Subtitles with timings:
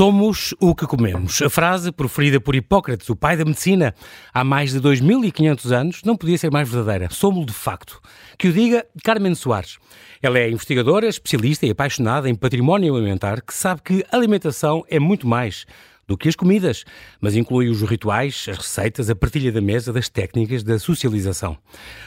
[0.00, 1.42] Somos o que comemos.
[1.42, 3.94] A frase proferida por Hipócrates, o pai da medicina,
[4.32, 7.10] há mais de 2500 anos, não podia ser mais verdadeira.
[7.10, 8.00] Somos de facto.
[8.38, 9.76] Que o diga Carmen Soares.
[10.22, 15.28] Ela é investigadora, especialista e apaixonada em património alimentar, que sabe que alimentação é muito
[15.28, 15.66] mais
[16.10, 16.84] do que as comidas,
[17.20, 21.56] mas inclui os rituais, as receitas, a partilha da mesa, das técnicas da socialização.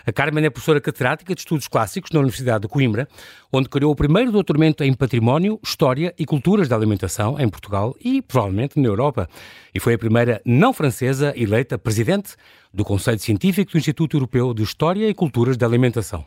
[0.05, 3.07] A Carmen é professora catedrática de Estudos Clássicos na Universidade de Coimbra,
[3.49, 8.21] onde criou o primeiro doutoramento em Património, História e Culturas da Alimentação em Portugal e
[8.21, 9.29] provavelmente na Europa.
[9.73, 12.35] E foi a primeira não francesa eleita presidente
[12.73, 16.25] do Conselho Científico do Instituto Europeu de História e Culturas da Alimentação.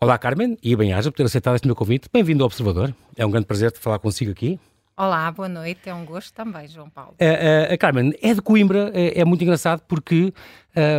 [0.00, 2.08] Olá, Carmen, e bem-aja por ter aceitado este meu convite.
[2.12, 2.92] Bem-vindo ao Observador.
[3.16, 4.58] É um grande prazer falar consigo aqui.
[4.98, 5.90] Olá, boa noite.
[5.90, 7.14] É um gosto também, João Paulo.
[7.20, 10.32] A, a, a Carmen é de Coimbra, é, é muito engraçado porque,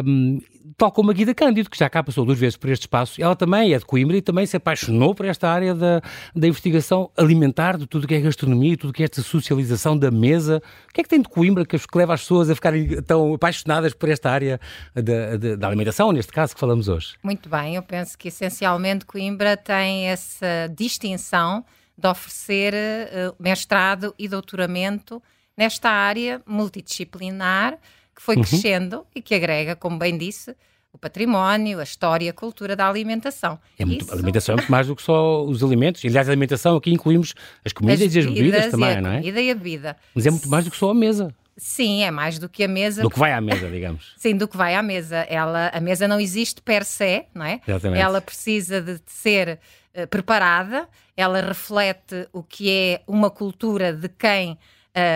[0.05, 0.39] um,
[0.77, 3.35] tal como a Guida Cândido, que já cá passou duas vezes por este espaço, ela
[3.35, 5.99] também é de Coimbra e também se apaixonou por esta área da,
[6.35, 10.61] da investigação alimentar, de tudo que é gastronomia, tudo que é esta socialização da mesa.
[10.91, 13.33] O que é que tem de Coimbra que, que leva as pessoas a ficarem tão
[13.33, 14.61] apaixonadas por esta área
[14.93, 17.15] da, da, da alimentação, neste caso que falamos hoje?
[17.23, 21.65] Muito bem, eu penso que essencialmente Coimbra tem essa distinção
[21.97, 25.21] de oferecer uh, mestrado e doutoramento
[25.57, 27.79] nesta área multidisciplinar
[28.15, 28.43] que foi uhum.
[28.43, 30.55] crescendo e que agrega, como bem disse,
[30.91, 33.59] o património, a história, a cultura da alimentação.
[33.77, 34.11] É muito, Isso...
[34.11, 36.03] A alimentação é muito mais do que só os alimentos.
[36.03, 39.17] E, aliás, a alimentação aqui incluímos as comidas as e as bebidas também, não é?
[39.17, 39.97] A comida e a bebida.
[40.15, 41.33] Mas é muito mais do que só a mesa.
[41.55, 43.01] Sim, é mais do que a mesa.
[43.01, 44.13] Do que vai à mesa, digamos.
[44.17, 45.17] Sim, do que vai à mesa.
[45.29, 47.61] Ela, a mesa não existe per se, não é?
[47.67, 48.01] Exatamente.
[48.01, 49.59] Ela precisa de ser
[49.95, 50.87] uh, preparada,
[51.17, 54.57] ela reflete o que é uma cultura de quem uh,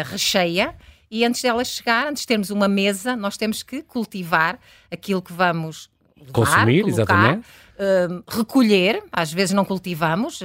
[0.06, 0.76] recheia.
[1.10, 4.60] E antes dela chegar, antes de termos uma mesa, nós temos que cultivar
[4.92, 7.48] aquilo que vamos levar, consumir, colocar, exatamente.
[7.78, 9.04] Uh, recolher.
[9.12, 10.40] Às vezes não cultivamos,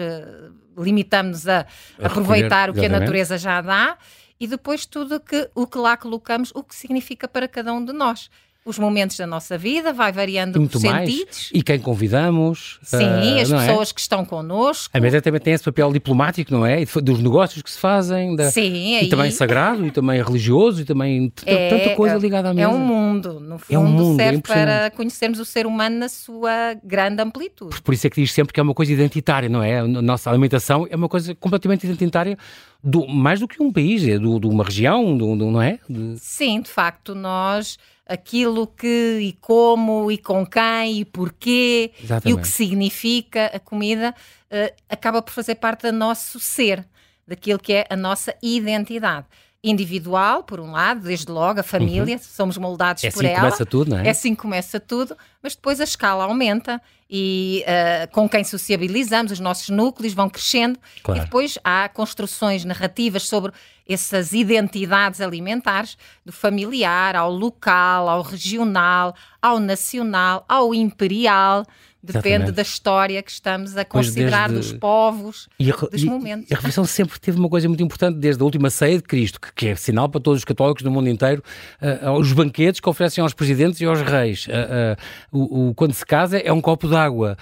[0.77, 1.67] limitamos a,
[1.99, 2.95] a aproveitar recolher, o que exatamente.
[2.95, 3.97] a natureza já dá
[4.39, 7.93] e depois tudo que, o que lá colocamos, o que significa para cada um de
[7.93, 8.31] nós
[8.67, 11.51] os momentos da nossa vida, vai variando os sentidos.
[11.55, 12.79] E quem convidamos.
[12.83, 13.59] Sim, uh, as é?
[13.59, 13.95] pessoas é?
[13.95, 14.91] que estão connosco.
[14.97, 16.85] A mesa também tem esse papel diplomático, não é?
[16.85, 18.35] Dos negócios que se fazem.
[18.35, 18.51] Da...
[18.51, 19.07] Sim, aí...
[19.07, 22.69] E também sagrado, e também religioso, e também é, tanta coisa ligada à mesa.
[22.69, 25.99] É um mundo, no fundo, é um mundo, serve é para conhecermos o ser humano
[26.01, 27.71] na sua grande amplitude.
[27.71, 29.79] Por, por isso é que diz sempre que é uma coisa identitária, não é?
[29.79, 32.37] A nossa alimentação é uma coisa completamente identitária
[32.83, 35.79] do, mais do que um país, é de uma região, do, do não é?
[35.89, 36.19] De...
[36.19, 42.29] Sim, de facto, nós aquilo que e como e com quem e porquê Exatamente.
[42.29, 44.15] e o que significa a comida
[44.51, 46.87] uh, acaba por fazer parte do nosso ser,
[47.27, 49.27] daquilo que é a nossa identidade
[49.71, 52.23] individual, por um lado, desde logo, a família, uhum.
[52.23, 53.41] somos moldados é por assim ela.
[53.41, 54.07] começa tudo, não é?
[54.07, 59.33] É assim que começa tudo, mas depois a escala aumenta e uh, com quem sociabilizamos,
[59.33, 61.21] os nossos núcleos vão crescendo claro.
[61.21, 63.53] e depois há construções narrativas sobre
[63.89, 71.65] essas identidades alimentares, do familiar ao local, ao regional, ao nacional, ao imperial.
[72.07, 72.53] Depende Exatamente.
[72.53, 74.73] da história que estamos a considerar desde...
[74.73, 76.51] dos povos, e a, dos momentos.
[76.51, 79.41] E a refeição sempre teve uma coisa muito importante, desde a última ceia de Cristo,
[79.41, 81.43] que, que é sinal para todos os católicos do mundo inteiro,
[81.81, 84.47] uh, os banquetes que oferecem aos presidentes e aos reis.
[84.47, 87.37] Uh, uh, o, o, quando se casa é um copo d'água,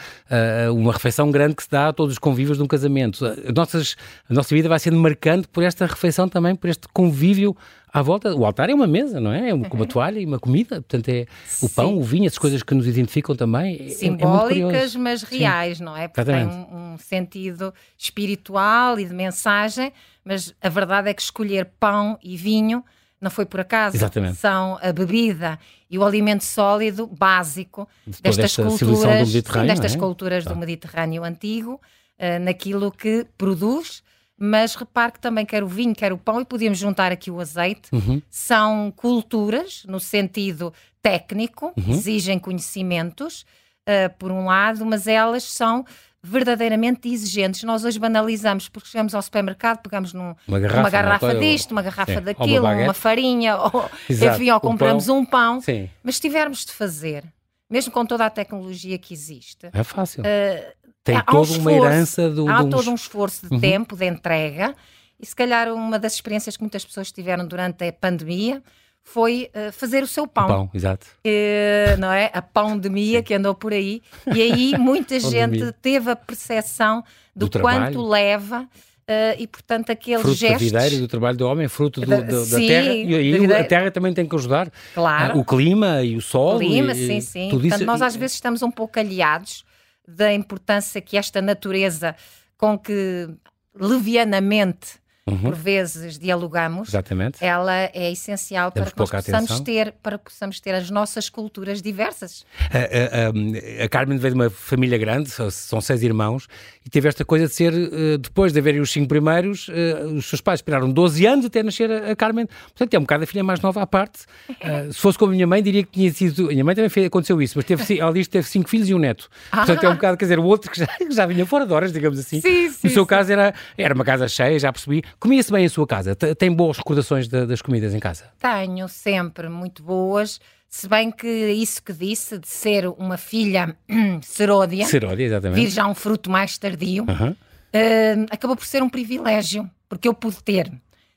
[0.73, 3.25] uma refeição grande que se dá a todos os convívios de um casamento.
[3.25, 3.97] A, nossas,
[4.29, 7.57] a nossa vida vai sendo marcante por esta refeição também, por este convívio
[7.95, 9.51] à volta, o altar é uma mesa, não é?
[9.51, 11.27] É uma, uma toalha e uma comida, portanto é
[11.63, 11.99] o pão, Sim.
[12.01, 13.77] o vinho, as coisas que nos identificam também.
[13.77, 15.85] É, é Simbólicas, é mas reais, Sim.
[15.85, 16.09] não é?
[16.09, 19.93] Porque tem um, um, sentido espiritual e de mensagem,
[20.25, 22.85] mas a verdade é que escolher pão e vinho
[23.21, 23.97] não foi por acaso.
[23.97, 24.39] Exatamente.
[24.39, 25.57] São a bebida
[25.89, 27.89] e o alimento sólido básico
[28.21, 29.99] destas culturas, destas é?
[29.99, 31.75] culturas do Mediterrâneo antigo,
[32.19, 34.03] uh, naquilo que produz
[34.45, 37.41] mas repare que também quer o vinho, quer o pão, e podíamos juntar aqui o
[37.41, 37.89] azeite.
[37.93, 38.21] Uhum.
[38.29, 41.91] São culturas, no sentido técnico, uhum.
[41.91, 43.47] exigem conhecimentos,
[43.89, 45.85] uh, por um lado, mas elas são
[46.23, 47.63] verdadeiramente exigentes.
[47.63, 51.83] Nós hoje banalizamos porque chegamos ao supermercado, pegamos num, uma garrafa, uma garrafa disto, uma
[51.83, 55.59] garrafa daquilo, uma, uma, farinha, ou, enfim, ou compramos um pão.
[55.59, 55.91] Um pão.
[56.03, 57.25] Mas se tivermos de fazer,
[57.71, 60.23] mesmo com toda a tecnologia que existe, é fácil.
[60.23, 62.49] Uh, tem toda um esforço, uma herança do.
[62.49, 63.61] Há todo um esforço de uhum.
[63.61, 64.75] tempo, de entrega,
[65.21, 68.63] e se calhar uma das experiências que muitas pessoas tiveram durante a pandemia
[69.03, 70.45] foi uh, fazer o seu pão.
[70.45, 71.07] O pão, exato.
[71.27, 72.31] Uh, não é?
[72.33, 74.01] A pandemia que andou por aí.
[74.35, 77.05] E aí muita gente teve a percepção
[77.37, 78.67] do, do quanto leva.
[79.07, 80.61] Uh, e portanto aqueles fruto gestos...
[80.61, 83.15] Fruto da videira e do trabalho do homem, fruto do, do, sim, da terra, e
[83.15, 84.73] aí a terra também tem que ajudar.
[84.95, 85.39] Claro.
[85.39, 86.57] o clima e o sol.
[86.57, 87.49] O clima, e, sim, sim.
[87.51, 87.87] Tudo portanto, isso...
[87.87, 89.63] nós às vezes estamos um pouco aliados
[90.07, 92.15] da importância que esta natureza
[92.57, 93.29] com que
[93.75, 95.39] levianamente uhum.
[95.39, 97.43] por vezes dialogamos, Exatamente.
[97.43, 101.81] ela é essencial para que nós possamos ter, para que possamos ter as nossas culturas
[101.81, 102.45] diversas.
[102.71, 106.47] A, a, a, Carmen veio de uma família grande, são seis irmãos,
[106.85, 110.27] e teve esta coisa de ser, eh, depois de haverem os cinco primeiros, eh, os
[110.27, 113.43] seus pais esperaram 12 anos até nascer a Carmen, portanto é um bocado a filha
[113.43, 114.25] mais nova à parte.
[114.65, 116.47] Eh, se fosse como a minha mãe, diria que tinha sido.
[116.47, 118.89] A minha mãe também fez, aconteceu isso, mas teve, ela diz que teve cinco filhos
[118.89, 119.29] e um neto.
[119.51, 121.73] Portanto é um bocado, quer dizer, o outro que já, que já vinha fora de
[121.73, 122.41] horas, digamos assim.
[122.41, 123.09] Sim, sim, no seu sim.
[123.09, 125.03] caso era, era uma casa cheia, já percebi.
[125.19, 126.15] Comia-se bem em sua casa?
[126.15, 128.25] Tem boas recordações de, das comidas em casa?
[128.39, 130.41] Tenho sempre muito boas.
[130.69, 133.77] Se bem que isso que disse, de ser uma filha
[134.23, 135.61] seródia, seródia exatamente.
[135.61, 137.31] vir já um fruto mais tardio, Uhum.
[137.31, 140.73] uh, acabou por ser um privilégio, porque eu pude ter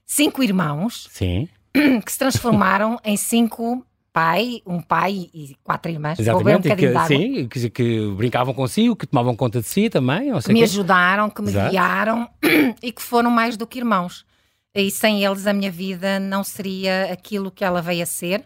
[0.05, 3.83] cinco irmãos Sim, que se transformaram em cinco
[4.17, 6.17] pai, um pai e quatro irmãs.
[6.17, 6.75] Um exatamente.
[6.75, 10.31] Que, sim, que, que brincavam consigo, que tomavam conta de si também.
[10.41, 11.69] Que me ajudaram, que me Exato.
[11.69, 12.27] guiaram
[12.81, 14.25] e que foram mais do que irmãos.
[14.73, 18.43] E sem eles a minha vida não seria aquilo que ela veio a ser.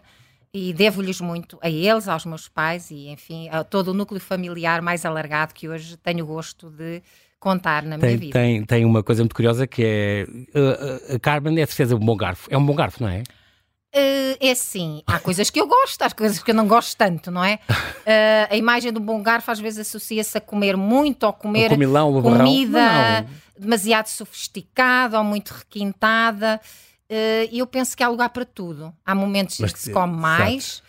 [0.52, 4.82] E devo-lhes muito a eles, aos meus pais e, enfim, a todo o núcleo familiar
[4.82, 7.02] mais alargado que hoje tenho gosto de
[7.40, 8.32] contar na minha Tem, vida.
[8.34, 11.96] tem, tem uma coisa muito curiosa que é uh, uh, a Carmen é de certeza
[11.96, 12.46] um bom garfo.
[12.50, 13.22] É um bom garfo, não é?
[13.94, 17.30] Eh, é assim, há coisas que eu gosto, há coisas que eu não gosto tanto,
[17.30, 17.58] não é?
[18.06, 21.68] Eh, a imagem do bom garfo às vezes associa-se a comer muito ou comer
[22.22, 23.26] comilão, comida
[23.58, 26.58] demasiado sofisticada ou muito requintada.
[27.08, 28.94] Eh, E eu penso que há lugar para tudo.
[29.04, 30.82] Há momentos em que se come mais.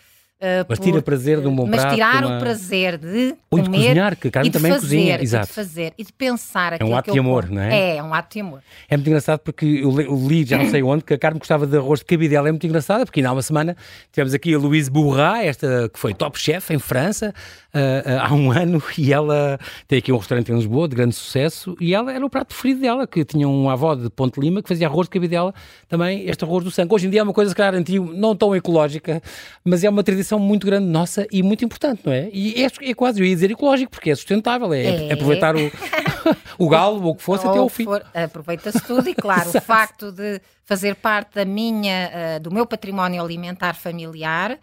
[0.45, 1.93] Eh, Mas por- tira prazer de um bom mas prato.
[1.95, 4.57] tirar de uma- o prazer de Ou de comer cozinhar, que a Carmen e de
[4.57, 5.15] também fazer, cozinha.
[5.15, 5.47] e de Exato.
[5.53, 7.55] fazer e de pensar aquilo ato que de amor, como.
[7.55, 7.73] não é?
[7.93, 8.59] É, é um ato de amor.
[8.89, 11.39] É muito engraçado porque eu li, eu li já não sei onde, que a Carmen
[11.39, 12.49] gostava de arroz de cabidela.
[12.49, 13.75] É muito engraçada porque ainda há uma semana
[14.11, 17.33] tivemos aqui a Louise Bourrat, esta que foi top chef em França
[17.73, 19.57] ah, ah, há um ano e ela
[19.87, 22.81] tem aqui um restaurante em Lisboa de grande sucesso e ela era o prato preferido
[22.81, 25.53] dela, que tinha um avó de Ponte Lima que fazia arroz de cabidela,
[25.87, 26.93] também este arroz do sangue.
[26.93, 29.21] Hoje em dia é uma coisa, se calhar, antigo, não tão ecológica,
[29.63, 32.29] mas é uma tradição muito grande nossa e muito importante, não é?
[32.31, 35.13] E é, é quase, eu ia dizer ecológico, porque é sustentável, é, É.
[35.13, 35.59] aproveitar o,
[36.57, 37.85] o galo ou o que fosse até Ou ao fim.
[38.13, 43.21] Aproveita-se tudo e, claro, o facto de fazer parte da minha, eh, do meu património
[43.21, 44.57] alimentar familiar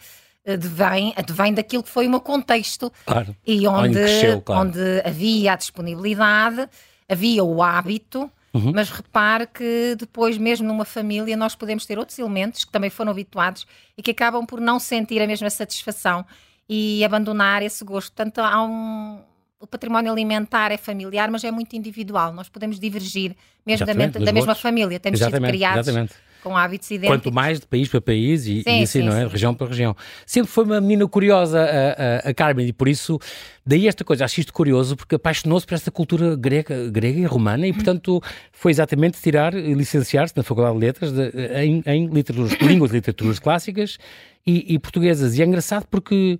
[0.44, 3.36] eh, advém, advém daquilo que foi o meu contexto Claro.
[3.46, 4.62] e Onde onde, cresceu, claro.
[4.68, 6.66] onde havia a disponibilidade,
[7.08, 8.30] havia o hábito.
[8.52, 8.72] Uhum.
[8.74, 13.12] Mas repare que depois, mesmo numa família, nós podemos ter outros elementos que também foram
[13.12, 13.66] habituados
[13.96, 16.24] e que acabam por não sentir a mesma satisfação
[16.68, 18.12] e abandonar esse gosto.
[18.12, 19.20] Portanto, há um,
[19.60, 22.32] o património alimentar é familiar, mas é muito individual.
[22.32, 24.98] Nós podemos divergir, mesmo da, da mesma família.
[24.98, 26.14] Temos sido Exatamente, criados exatamente.
[26.42, 27.22] Com hábitos idênticos.
[27.22, 29.24] Quanto mais de país para país e, Sim, e assim, sim, não é?
[29.24, 29.28] sim.
[29.28, 29.96] Região para região.
[30.26, 33.18] Sempre foi uma menina curiosa, a, a, a Carmen, e por isso,
[33.64, 37.66] daí esta coisa, acho isto curioso, porque apaixonou-se por esta cultura grega, grega e romana
[37.66, 38.22] e, portanto,
[38.52, 41.30] foi exatamente tirar, e licenciar-se na Faculdade de Letras de,
[41.62, 43.98] em, em literaturas, línguas e literaturas clássicas
[44.46, 45.36] e, e portuguesas.
[45.38, 46.38] E é engraçado porque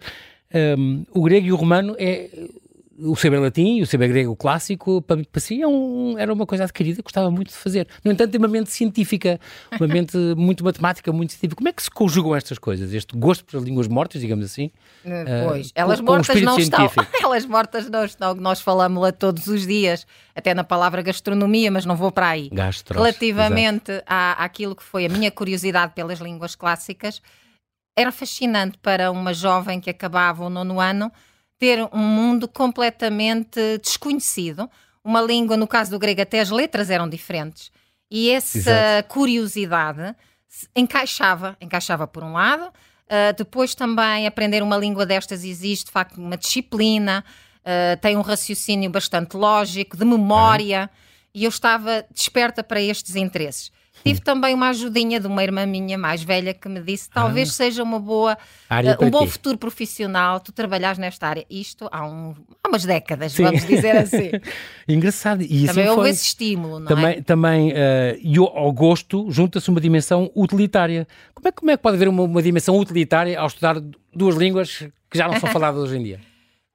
[0.78, 2.30] hum, o grego e o romano é
[3.02, 6.46] o saber latim e o saber grego clássico, para, para si, é um- era uma
[6.46, 7.86] coisa adquirida, gostava muito de fazer.
[8.04, 9.40] No entanto, tem uma mente científica,
[9.78, 11.56] uma mente muito matemática, muito científica.
[11.56, 12.92] Como é que se conjugam estas coisas?
[12.92, 14.70] Este gosto pelas línguas mortas, digamos assim?
[15.04, 16.88] Eh, Pois, com- elas com mortas espírito não estão.
[16.88, 17.16] científico.
[17.24, 18.34] Elas mortas não estão.
[18.34, 22.48] Nós falamos-la todos os dias, até na palavra gastronomia, mas não vou para aí.
[22.52, 22.96] Gastros.
[22.96, 27.20] Relativamente à, àquilo que foi a minha curiosidade pelas línguas clássicas,
[27.96, 31.10] era fascinante para uma jovem que acabava o nono ano
[31.60, 34.68] ter um mundo completamente desconhecido.
[35.04, 37.70] Uma língua, no caso do grego, até as letras eram diferentes.
[38.10, 39.08] E essa Exato.
[39.08, 40.16] curiosidade
[40.74, 42.64] encaixava, encaixava por um lado.
[42.64, 47.24] Uh, depois também aprender uma língua destas existe, de facto, uma disciplina,
[47.58, 50.88] uh, tem um raciocínio bastante lógico, de memória,
[51.34, 53.70] e eu estava desperta para estes interesses.
[54.04, 57.82] Tive também uma ajudinha de uma irmã minha mais velha que me disse: talvez seja
[57.82, 58.36] uma boa,
[58.70, 59.32] uh, um bom ti.
[59.32, 61.44] futuro profissional, tu trabalhares nesta área.
[61.50, 63.42] Isto há, um, há umas décadas, Sim.
[63.44, 64.30] vamos dizer assim.
[64.88, 65.42] Engraçado.
[65.42, 66.10] E também assim houve foi.
[66.10, 67.20] esse estímulo, não Também, é?
[67.22, 71.06] também eh, e ao- ao gosto junta-se uma dimensão utilitária.
[71.34, 73.76] Como é, como é que pode haver uma, uma dimensão utilitária ao estudar
[74.14, 74.78] duas línguas
[75.10, 76.20] que já não são faladas hoje em dia?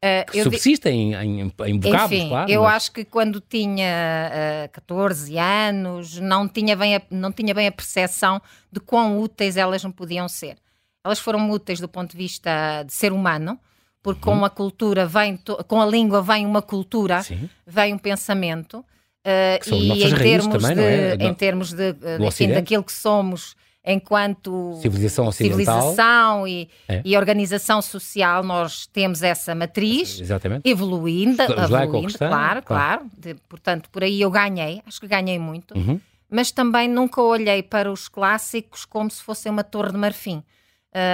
[0.06, 2.52] Uh, Que eu di- subsistem em, em, em vocábulos, Enfim, claro.
[2.52, 7.54] eu mas- acho que quando tinha ah, 14 anos não tinha, bem a, não tinha
[7.56, 8.40] bem a percepção
[8.72, 10.58] de quão úteis elas me podiam ser.
[11.04, 13.60] Elas foram úteis do ponto de vista de ser humano,
[14.04, 14.40] porque Uhum.
[14.40, 17.50] com a cultura vem, com a língua vem uma cultura, Sim.
[17.66, 18.86] vem um pensamento.
[19.24, 20.84] ah, são e em termos, também, de, não
[21.26, 21.30] é?
[21.30, 27.02] em termos de, ah, enfim, daquilo que somos enquanto Civilização civilização e, É.
[27.06, 30.68] e organização social, nós temos essa matriz Exatamente.
[30.70, 32.62] evoluindo, evoluindo claro, claro.
[32.64, 33.06] claro.
[33.18, 35.78] De- portanto, por aí eu ganhei, acho que ganhei muito.
[35.78, 36.00] Uhum.
[36.30, 40.44] mas também nunca olhei para os clássicos como se fosse uma torre de marfim, uh,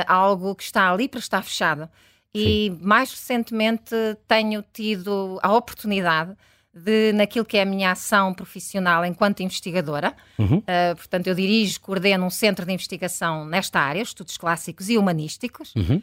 [0.07, 1.87] algo que está ali para estar fechado.
[2.33, 2.79] E Sim.
[2.81, 3.93] mais recentemente
[4.27, 6.31] tenho tido a oportunidade
[6.73, 10.15] de, naquilo que é a minha ação profissional enquanto investigadora.
[10.37, 10.57] Uhum.
[10.57, 15.73] Uh, portanto, eu dirijo, coordeno um centro de investigação nesta área, estudos clássicos e humanísticos.
[15.75, 16.01] Uhum.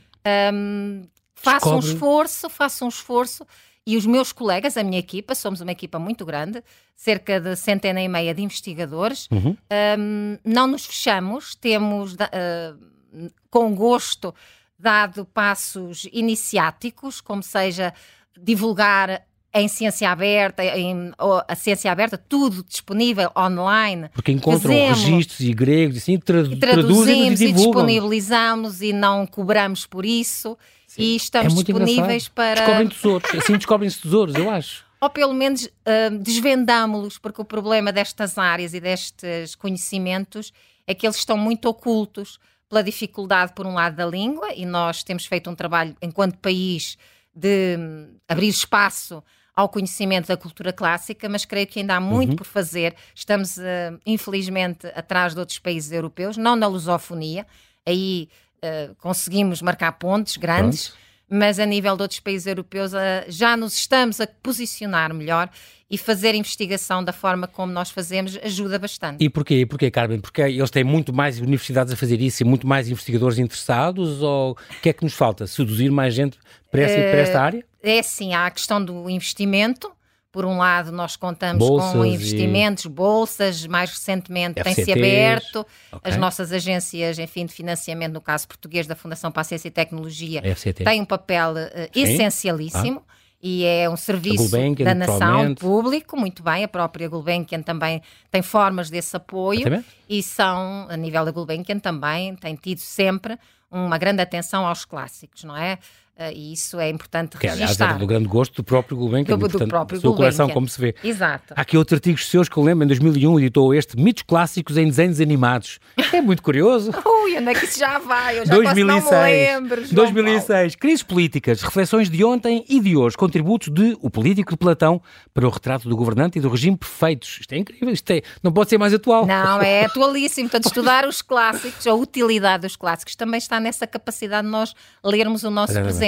[0.53, 3.47] Um, faço um esforço, faço um esforço
[3.87, 6.63] e os meus colegas, a minha equipa, somos uma equipa muito grande,
[6.95, 9.57] cerca de centena e meia de investigadores, uhum.
[9.99, 14.35] um, não nos fechamos, temos uh, com gosto
[14.79, 17.95] dado passos iniciáticos, como seja
[18.39, 19.27] divulgar
[19.61, 21.13] em ciência aberta, em,
[21.47, 24.09] a ciência aberta, tudo disponível online.
[24.13, 28.93] Porque encontram Fazemos, registros e gregos e assim, tra e traduzimos e, e disponibilizamos e
[28.93, 30.57] não cobramos por isso.
[30.87, 31.03] Sim.
[31.03, 32.35] E estamos é disponíveis engraçado.
[32.35, 32.55] para.
[32.55, 34.87] Descobrem tesouros, assim descobrem-se tesouros, eu acho.
[35.01, 40.53] Ou pelo menos uh, desvendámo-los, porque o problema destas áreas e destes conhecimentos
[40.87, 45.03] é que eles estão muito ocultos pela dificuldade, por um lado, da língua, e nós
[45.03, 46.99] temos feito um trabalho, enquanto país,
[47.35, 49.23] de hum, abrir espaço
[49.59, 52.37] ao conhecimento da cultura clássica, mas creio que ainda há muito uhum.
[52.37, 52.95] por fazer.
[53.13, 57.45] Estamos, uh, infelizmente, atrás de outros países europeus, não na lusofonia,
[57.85, 58.29] aí
[58.63, 60.91] uh, conseguimos marcar pontos grandes.
[60.91, 65.51] Pronto mas a nível de outros países europeus uh, já nos estamos a posicionar melhor
[65.91, 69.25] e fazer investigação da forma como nós fazemos ajuda bastante.
[69.25, 70.21] E porquê, porquê Carmen?
[70.21, 74.53] Porque eles têm muito mais universidades a fazer isso e muito mais investigadores interessados ou
[74.53, 75.47] o que é que nos falta?
[75.47, 76.39] Seduzir mais gente
[76.71, 77.65] para, essa, para esta área?
[77.83, 79.91] É sim, há a questão do investimento,
[80.39, 82.89] por um lado, nós contamos bolsas com investimentos, e...
[82.89, 86.13] bolsas, mais recentemente tem-se aberto, okay.
[86.13, 89.71] as nossas agências, enfim, de financiamento, no caso português da Fundação para a Ciência e
[89.73, 90.85] Tecnologia, FCT.
[90.85, 93.03] tem um papel uh, essencialíssimo.
[93.05, 93.15] Ah.
[93.43, 94.49] E é um serviço
[94.85, 96.63] da nação, público, muito bem.
[96.63, 99.85] A própria Gulbenkian também tem formas desse apoio.
[100.09, 103.37] E são, a nível da Gulbenkian também, tem tido sempre
[103.71, 105.79] uma grande atenção aos clássicos, não é?
[106.19, 107.65] Uh, e isso é importante que, registrar.
[107.69, 110.37] Aliás, era do grande gosto do próprio Gulbenkian, do, portanto, do próprio sua Gulbenkian.
[110.37, 110.93] coleção, como se vê.
[111.05, 111.55] Exato.
[111.55, 114.87] Há aqui outros artigos seus que eu lembro, em 2001 editou este, Mitos Clássicos em
[114.87, 115.79] Desenhos Animados.
[116.13, 116.91] É muito curioso.
[117.07, 118.41] Ui, onde é que isso já vai?
[118.41, 119.85] Eu já 2006, não me lembro.
[119.85, 124.57] João 2006, Crises Políticas, Reflexões de ontem e de hoje, contributos de O Político de
[124.57, 125.01] Platão
[125.33, 127.39] para o retrato do governante e do regime perfeitos.
[127.43, 129.25] Isto é incrível, isto é, não pode ser mais atual.
[129.25, 130.49] Não, é atualíssimo.
[130.49, 135.45] Portanto, estudar os clássicos, a utilidade dos clássicos, também está nessa capacidade de nós lermos
[135.45, 136.08] o nosso presente.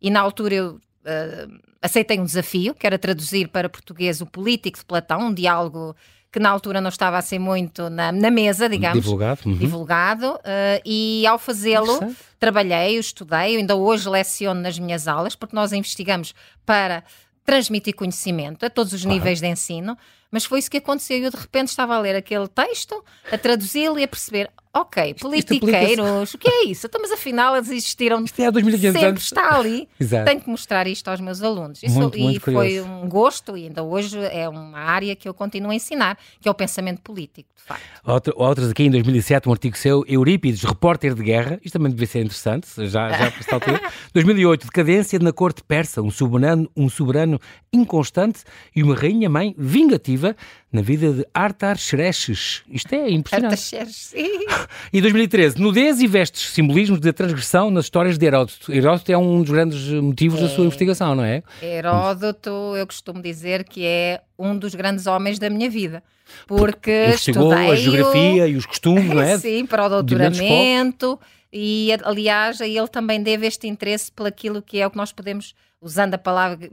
[0.00, 4.78] E na altura eu uh, aceitei um desafio, que era traduzir para português o Político
[4.78, 5.94] de Platão, um diálogo
[6.36, 9.02] que na altura não estava a ser muito na, na mesa, digamos.
[9.02, 9.40] Divulgado.
[9.46, 9.56] Uhum.
[9.56, 10.34] Divulgado.
[10.34, 11.98] Uh, e ao fazê-lo,
[12.38, 16.34] trabalhei, estudei, ainda hoje leciono nas minhas aulas, porque nós investigamos
[16.66, 17.02] para
[17.42, 19.16] transmitir conhecimento a todos os claro.
[19.16, 19.96] níveis de ensino,
[20.30, 21.16] mas foi isso que aconteceu.
[21.18, 23.02] Eu de repente estava a ler aquele texto,
[23.32, 24.50] a traduzi-lo e a perceber:
[24.80, 26.86] ok, politiqueiros, o que é isso?
[26.86, 29.22] Então, mas afinal eles existiram isto é há 2500 sempre anos.
[29.22, 29.88] está ali.
[29.98, 31.82] Tenho que mostrar isto aos meus alunos.
[31.82, 35.34] Isso, muito, muito e foi um gosto, e ainda hoje é uma área que eu
[35.34, 37.84] continuo a ensinar, que é o pensamento político, de facto.
[38.04, 42.06] Outra, outras aqui em 2007, um artigo seu, Eurípides, repórter de guerra, isto também devia
[42.06, 43.80] ser interessante, já, já para esta altura.
[44.12, 47.40] 2008, decadência na corte persa, um soberano, um soberano
[47.72, 50.36] inconstante e uma rainha-mãe vingativa
[50.76, 52.62] na vida de Artaxerxes.
[52.68, 53.52] Isto é impressionante.
[53.52, 54.12] Artaxerxes,
[54.92, 58.70] E 2013, nudez e vestes, simbolismos da transgressão nas histórias de Heródoto.
[58.70, 60.42] Heródoto é um dos grandes motivos é.
[60.42, 60.66] da sua é.
[60.66, 61.42] investigação, não é?
[61.62, 66.02] Heródoto, eu costumo dizer que é um dos grandes homens da minha vida.
[66.46, 69.38] Porque investigou a geografia e os costumes, não é?
[69.38, 71.18] Sim, para o doutoramento.
[71.50, 76.12] E, aliás, ele também deve este interesse pelaquilo que é o que nós podemos, usando
[76.14, 76.68] a palavra,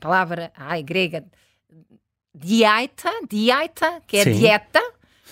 [0.00, 1.24] palavra ai, grega,
[2.34, 4.38] dieta, dieta, que é Sim.
[4.38, 4.80] dieta,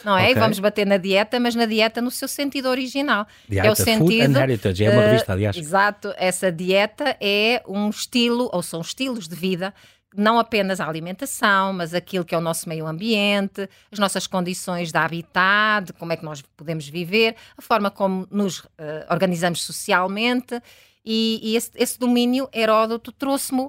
[0.05, 0.31] não é?
[0.31, 0.35] Okay.
[0.35, 3.27] Vamos bater na dieta, mas na dieta no seu sentido original.
[3.49, 3.99] Dieta, é o sentido.
[3.99, 5.57] Food and Heritage, é uma revista, aliás.
[5.57, 9.75] exato, essa dieta é um estilo, ou são estilos de vida,
[10.17, 14.91] não apenas a alimentação, mas aquilo que é o nosso meio ambiente, as nossas condições
[14.91, 18.69] de habitat, de como é que nós podemos viver, a forma como nos uh,
[19.09, 20.61] organizamos socialmente.
[21.05, 23.69] E, e esse, esse domínio, Heródoto trouxe-me,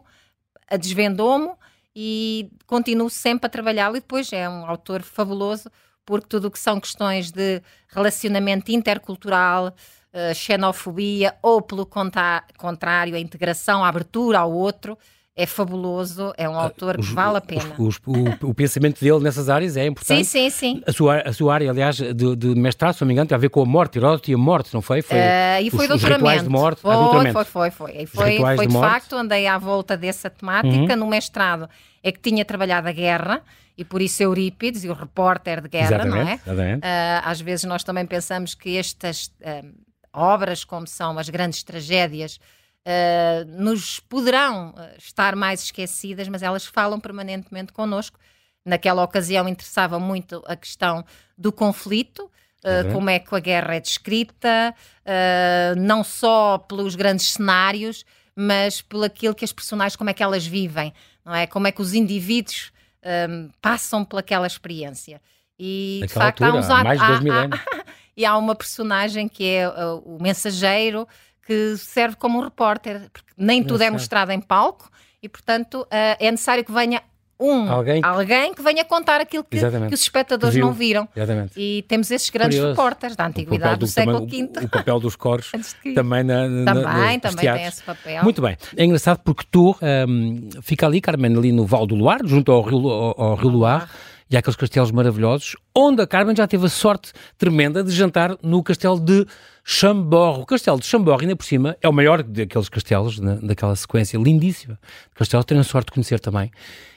[0.79, 1.51] desvendou-me
[1.95, 3.97] e continuo sempre a trabalhá-lo.
[3.97, 5.69] E depois é um autor fabuloso,
[6.05, 9.67] porque tudo o que são questões de relacionamento intercultural,
[10.13, 14.97] uh, xenofobia ou, pelo contrário, a integração, a abertura ao outro,
[15.35, 17.73] é fabuloso, é um ah, autor que vale a pena.
[17.77, 20.25] Os, os, o, o, pensamento dele nessas áreas é importante.
[20.25, 20.83] Sim, sim, sim.
[20.85, 23.39] A sua, a sua área, aliás, de, de mestrado, se não me engano, tem a
[23.39, 25.01] ver com a morte, Heródoto e a morte, não foi?
[25.01, 25.95] Foi, uh, e foi os, doutoramento.
[25.95, 26.81] Os rituais de morte.
[26.81, 27.71] Foi, foi, foi, foi.
[27.71, 30.93] Foi, foi, foi de, de facto, andei à volta dessa temática.
[30.93, 30.99] Uhum.
[30.99, 31.69] No mestrado
[32.03, 33.41] é que tinha trabalhado a guerra
[33.77, 36.33] e por isso Eurípides e o repórter de guerra, exatamente, não é?
[36.33, 36.79] Exatamente.
[36.79, 39.67] Uh, às vezes nós também pensamos que estas uh,
[40.13, 42.37] obras, como são as grandes tragédias,
[42.85, 48.19] uh, nos poderão eh, estar mais esquecidas, mas elas falam permanentemente connosco.
[48.65, 51.03] Naquela ocasião interessava muito a questão
[51.37, 52.29] do conflito,
[52.63, 58.81] uh, como é que a guerra é descrita, uh, não só pelos grandes cenários, mas
[58.81, 60.93] pelo aquilo que as personagens, como é que elas vivem,
[61.25, 61.47] não é?
[61.47, 62.71] Como é que os indivíduos
[63.03, 65.21] um, passam pelaquela experiência.
[65.59, 67.59] E Naquela de facto altura, há uns há, mais dois mil anos.
[68.17, 71.07] e há uma personagem que é uh, o mensageiro
[71.45, 74.89] que serve como um repórter, porque nem tudo é mostrado em palco
[75.21, 75.87] e, portanto, uh,
[76.19, 77.01] é necessário que venha
[77.41, 80.63] um, alguém, alguém que venha contar aquilo que, que os espectadores Viu.
[80.63, 81.09] não viram.
[81.15, 81.53] Exatamente.
[81.57, 82.79] E temos esses grandes Curioso.
[82.79, 84.49] repórteres da antiguidade, do, do, século V.
[84.61, 85.51] O, o, papel dos coros
[85.95, 88.23] também na, na, Também, também tem esse papel.
[88.23, 88.55] Muito bem.
[88.77, 89.75] É engraçado porque tu
[90.07, 93.49] um, fica ali, Carmen, ali no Val do Loire, junto ao Rio, ao, ao Rio
[93.49, 93.85] Loire,
[94.29, 98.37] e há aqueles castelos maravilhosos, onde a Carmen já teve a sorte tremenda de jantar
[98.43, 99.25] no castelo de
[99.63, 100.41] Chambord.
[100.41, 104.17] O castelo de Chambord, ainda por cima, é o maior daqueles castelos, na, daquela sequência
[104.17, 106.51] lindíssima de castelos, tenho a sorte de conhecer também.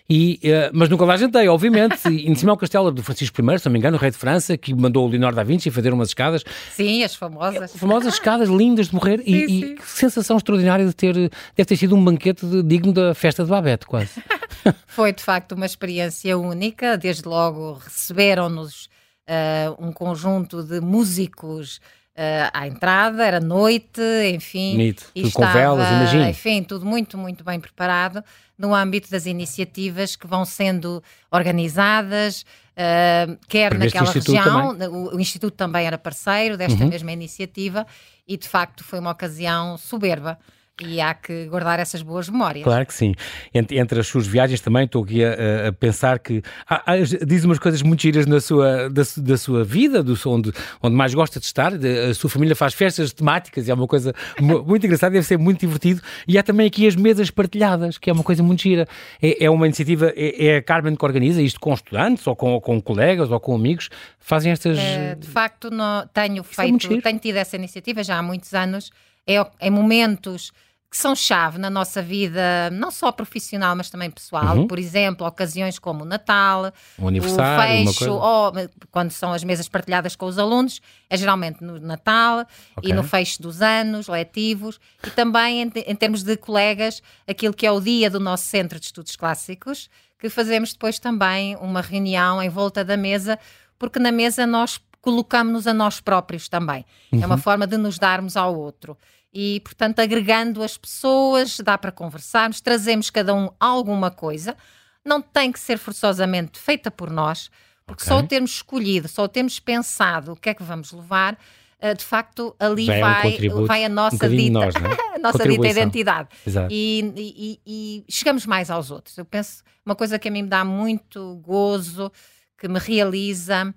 [0.09, 2.07] E, uh, mas nunca lá jantei, obviamente.
[2.09, 4.11] e em cima é o castelo de Francisco I, se não me engano, o rei
[4.11, 6.45] de França, que mandou o Leonardo da Vinci fazer umas escadas.
[6.73, 7.75] Sim, as famosas.
[7.75, 9.23] É, famosas escadas lindas de morrer.
[9.25, 9.65] Sim, e, sim.
[9.65, 11.15] e, que sensação extraordinária de ter.
[11.15, 14.11] Deve ter sido um banquete de, digno da festa de Babette, quase.
[14.87, 16.99] Foi de facto uma experiência única.
[16.99, 18.91] Desde logo receberam-nos
[19.27, 21.81] uh, um conjunto de músicos.
[22.17, 24.01] Uh, à entrada, era noite,
[24.33, 24.73] enfim.
[24.73, 26.31] Bonito, tudo estava, com velas, imagina.
[26.31, 28.23] Enfim, tudo muito, muito bem preparado
[28.59, 32.43] no âmbito das iniciativas que vão sendo organizadas,
[32.73, 36.89] uh, quer naquela região, o, o, Instituto também era parceiro desta uhum.
[36.89, 37.87] mesma iniciativa
[38.27, 40.39] e de facto foi uma ocasião soberba
[40.81, 42.65] e há que guardar essas boas memórias.
[42.65, 43.15] Claro que sim.
[43.53, 47.45] Entre, entre as suas viagens também estou aqui a, a pensar que há, há, diz
[47.45, 51.39] umas coisas muito giras na sua, da, da sua vida, do, onde, onde mais gosta
[51.39, 51.79] de estar.
[51.79, 55.39] De, a sua família faz festas temáticas e é uma coisa muito engraçada, deve ser
[55.39, 56.03] muito divertido.
[56.27, 58.89] E há também aqui as mesas partilhadas, que é uma coisa muito gira.
[59.23, 62.61] É, é uma iniciativa, é, é, a Carmen que organiza isto com estudantes, ou com,
[62.61, 63.91] com colegas, ou com amigos.
[64.19, 64.77] Fazem estas.
[64.77, 68.53] É, de facto, no, tenho é feito, é tenho tido essa iniciativa já há muitos
[68.55, 68.91] anos.
[69.27, 70.53] É, em momentos
[70.95, 74.59] que são chave na nossa vida, não só profissional, mas também pessoal.
[74.59, 74.69] Uhum.
[74.69, 78.53] Por exemplo, ocasiões como o Natal, o aniversário, o fecho, ou
[78.93, 80.81] quando são as mesas partilhadas com os alunos,
[81.11, 82.93] é geralmente no Natal okay.
[82.93, 87.67] e no fecho dos anos letivos, e também em, em termos de colegas, aquilo que
[87.67, 92.41] é o dia do nosso Centro de Estudos Clássicos, que fazemos depois também uma reunião
[92.41, 93.37] em volta da mesa,
[93.81, 96.85] porque na mesa nós colocamos-nos a nós próprios também.
[97.11, 97.21] Uhum.
[97.21, 97.41] É uma uhum.
[97.41, 98.97] forma de nos darmos ao outro
[99.35, 104.57] e, portanto, agregando as pessoas, dá para conversarmos, trazemos cada um alguma coisa.
[105.05, 107.51] Não tem que ser forçosamente feita por nós,
[107.85, 108.17] porque okay.
[108.17, 111.37] só o termos escolhido, só o termos pensado o que é que vamos levar,
[111.81, 114.81] eh, de facto, ali vai, vai, um vai a nossa um dita, nós, é?
[115.17, 116.29] a nossa dita identidade.
[116.71, 119.19] E, e, e, chegamos mais aos outros.
[119.19, 122.11] Eu penso, uma coisa que a mim me dá muito gozo,
[122.57, 123.75] que me realiza,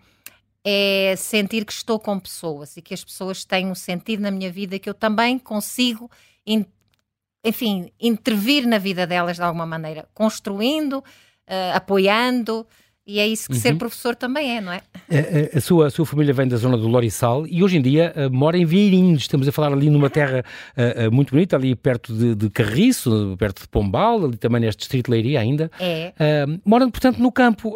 [0.69, 4.51] é sentir que estou com pessoas e que as pessoas têm um sentido na minha
[4.51, 6.12] vida que eu também consigo,
[7.41, 12.67] enfim, intervir na vida delas de alguma maneira, construindo, uh, apoiando.
[13.08, 13.62] E é isso que uhum.
[13.62, 14.82] ser professor também é, não é?
[15.10, 18.13] A, a, sua, a sua família vem da zona do Lorissal e hoje em dia
[18.13, 19.22] uh, mora em Vieirinhos.
[19.22, 20.43] Estamos a falar ali numa terra
[20.76, 24.80] uh, uh, muito bonita, ali perto de, de, Carriço, perto de Pombal, ali também neste
[24.80, 25.72] distrito de Leiria ainda.
[25.80, 26.12] É.
[26.65, 27.76] mora, portanto, no campo.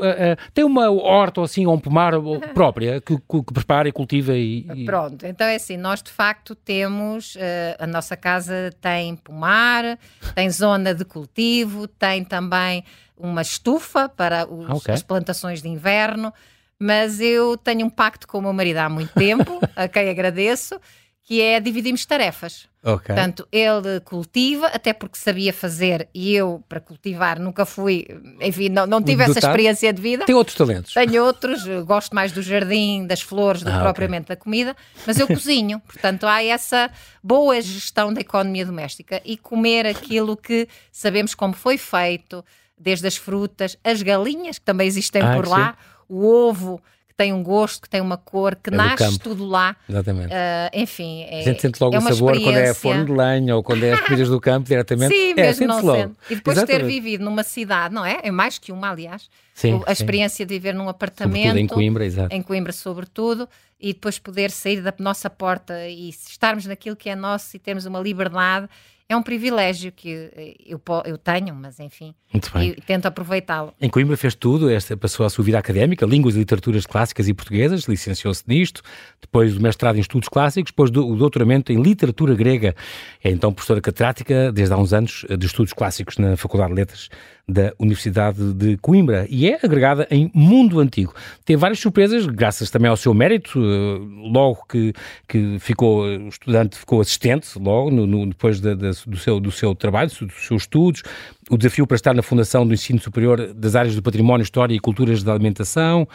[0.53, 2.13] tem uma horta ou assim, ou um pomar
[2.53, 6.11] própria que, que, que, prepara e cultiva e, e, Pronto, então é assim, nós de
[6.11, 7.37] facto temos,
[7.79, 9.97] a nossa casa tem pomar,
[10.35, 12.83] tem zona de cultivo, tem também
[13.21, 14.93] uma estufa para os, ah, okay.
[14.93, 16.33] as plantações de inverno,
[16.79, 20.79] mas eu tenho um pacto com o meu marido há muito tempo, a quem agradeço,
[21.23, 22.67] que é dividimos tarefas.
[22.83, 23.15] Okay.
[23.15, 28.07] Portanto, ele cultiva, até porque sabia fazer, e eu, para cultivar, nunca fui,
[28.41, 30.25] enfim, não, não tive essa experiência de vida.
[30.25, 30.93] Tem outros talentos.
[30.93, 34.35] Tenho outros, gosto mais do jardim, das flores, do ah, propriamente okay.
[34.35, 35.79] da comida, mas eu cozinho.
[35.81, 36.89] Portanto, há essa
[37.23, 42.43] boa gestão da economia doméstica e comer aquilo que sabemos como foi feito,
[42.81, 45.77] desde as frutas, as galinhas, que também existem ah, por lá,
[46.09, 49.75] o ovo, que tem um gosto, que tem uma cor, que é nasce tudo lá.
[49.87, 50.33] Exatamente.
[50.33, 53.55] Uh, enfim, é, a gente sente logo é o sabor quando é forno de lenha
[53.55, 55.13] ou quando é as comidas do campo diretamente.
[55.15, 55.97] Sim, é, mesmo não logo.
[55.99, 56.17] sendo.
[56.29, 58.19] E depois de ter vivido numa cidade, não é?
[58.23, 59.29] É mais que uma, aliás.
[59.53, 60.47] Sim, a experiência sim.
[60.47, 61.49] de viver num apartamento.
[61.49, 62.35] Sobretudo em Coimbra, exato.
[62.35, 63.47] Em Coimbra, sobretudo.
[63.79, 67.85] E depois poder sair da nossa porta e estarmos naquilo que é nosso e termos
[67.85, 68.69] uma liberdade
[69.11, 73.73] é um privilégio que eh, eu, eu tenho, mas enfim, e tento aproveitá-lo.
[73.81, 77.33] Em Coimbra fez tudo, esta passou a sua vida académica, línguas e literaturas clássicas e
[77.33, 78.81] portuguesas, licenciou-se nisto,
[79.19, 82.73] depois do mestrado em estudos clássicos, depois do o doutoramento em literatura grega.
[83.21, 87.09] É então professora catedrática desde há uns anos de estudos clássicos na Faculdade de Letras
[87.51, 91.13] da Universidade de Coimbra e é agregada em Mundo Antigo.
[91.43, 94.93] Tem várias surpresas, graças também ao seu mérito, eh, logo que,
[95.27, 99.75] que ficou estudante, ficou assistente, logo no, no, depois da, da, do, seu, do seu
[99.75, 101.03] trabalho, dos seus estudos,
[101.49, 104.79] o desafio para estar na Fundação do Ensino Superior das áreas do Património, História e
[104.79, 106.07] Culturas da Alimentação.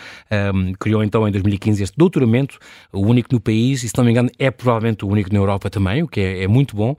[0.54, 2.58] Um, criou então em 2015 este doutoramento,
[2.92, 5.68] o único no país, e se não me engano é provavelmente o único na Europa
[5.68, 6.96] também, o que é, é muito bom.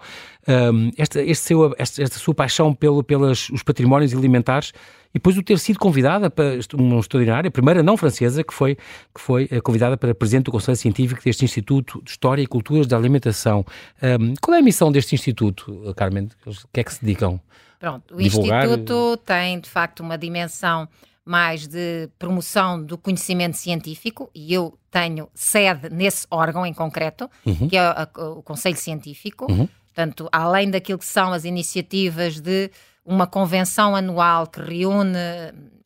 [0.47, 4.71] Um, esta, este seu, esta, esta, sua paixão pelo, pelos os patrimónios alimentares
[5.17, 9.21] depois o ter sido convidada para uma extraordinária, a primeira não francesa que foi, que
[9.21, 12.97] foi eh, convidada para presidente do Conselho Científico deste Instituto de História e Culturas da
[12.97, 13.65] Alimentação.
[14.01, 16.29] Um, qual é a missão deste Instituto, Carmen?
[16.45, 17.39] O que é que se dedicam?
[17.79, 18.65] Pronto, o divulgar...
[18.65, 20.87] Instituto tem de facto uma dimensão
[21.23, 27.67] mais de promoção do conhecimento científico e eu tenho sede nesse órgão em concreto, uhum.
[27.67, 29.45] que é o Conselho Científico.
[29.51, 29.67] Uhum.
[29.87, 32.71] Portanto, além daquilo que são as iniciativas de
[33.07, 35.17] uma convenção anual que reúne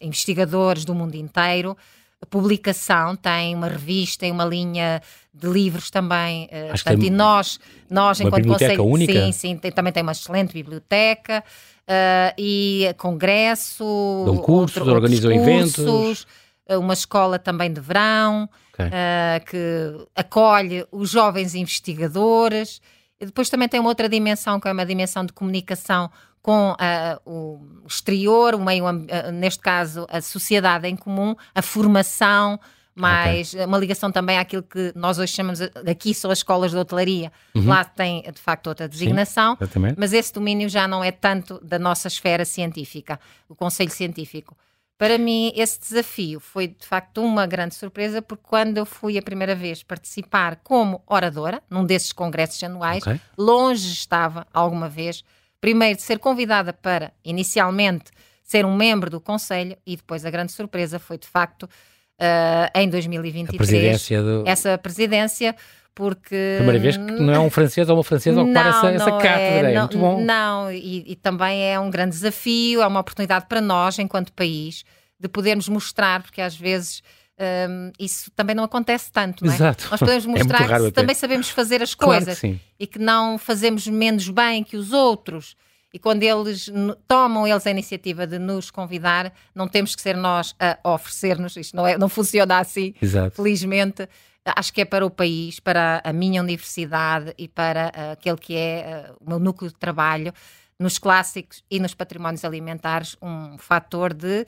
[0.02, 1.78] investigadores do mundo inteiro,
[2.20, 6.46] a publicação tem uma revista e uma linha de livros também.
[6.46, 8.84] Uh, portanto, e nós, nós enquanto Conselho.
[8.86, 9.14] Única.
[9.14, 11.44] Sim, sim, tem, também tem uma excelente biblioteca
[11.82, 14.24] uh, e congresso.
[14.26, 16.28] Dão cursos, outro, organizam cursos, eventos.
[16.68, 18.88] Eh, uma escola também de verão okay.
[18.88, 22.82] uh, que acolhe os jovens investigadores.
[23.20, 26.10] E depois também tem uma outra dimensão, que é uma dimensão de comunicação
[26.42, 26.76] com uh,
[27.26, 32.60] o exterior, o meio, uh, neste caso, a sociedade em comum, a formação,
[32.94, 33.66] mais okay.
[33.66, 37.32] uma ligação também àquilo que nós hoje chamamos aqui são as escolas de hotelaria.
[37.56, 37.68] Uhum.
[37.68, 41.80] Lá tem de facto outra designação, Sim, mas esse domínio já não é tanto da
[41.80, 44.56] nossa esfera científica, o Conselho Científico.
[44.98, 49.22] Para mim, esse desafio foi de facto uma grande surpresa, porque quando eu fui a
[49.22, 53.20] primeira vez participar como oradora, num desses congressos anuais, okay.
[53.36, 55.24] longe estava, alguma vez,
[55.62, 58.12] primeiro de ser convidada para, inicialmente,
[58.44, 62.90] ser um membro do Conselho, e depois a grande surpresa foi de facto uh, em
[62.90, 63.56] 2023.
[63.56, 64.44] A presidência do...
[64.46, 65.56] Essa presidência,
[65.96, 66.56] porque.
[66.58, 69.70] Primeira vez que não é um francês ou uma francesa a ocupar essa, essa cátedra,
[69.70, 70.22] é, é não, muito bom.
[70.22, 74.84] Não, e, e, também é um grande desafio, é uma oportunidade para nós, enquanto país,
[75.20, 77.02] de podermos mostrar, porque às vezes.
[77.40, 79.56] Um, isso também não acontece tanto, não é?
[79.56, 79.88] Exato.
[79.90, 82.42] Nós podemos mostrar é que também sabemos fazer as claro coisas
[82.80, 85.56] e que não fazemos menos bem que os outros
[85.94, 86.70] e quando eles
[87.08, 91.76] tomam eles a iniciativa de nos convidar, não temos que ser nós a oferecer-nos, isto
[91.76, 93.36] não, é, não funciona assim, Exato.
[93.36, 94.08] felizmente.
[94.44, 98.56] Acho que é para o país, para a minha universidade e para uh, aquele que
[98.56, 100.34] é uh, o meu núcleo de trabalho,
[100.80, 104.46] nos clássicos e nos patrimónios alimentares, um fator de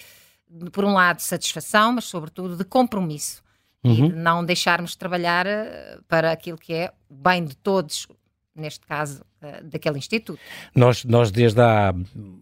[0.72, 3.42] por um lado, satisfação, mas sobretudo de compromisso.
[3.84, 4.06] Uhum.
[4.06, 8.08] E de não deixarmos de trabalhar uh, para aquilo que é o bem de todos,
[8.56, 10.40] neste caso, uh, daquele instituto.
[10.74, 11.94] Nós, nós desde a...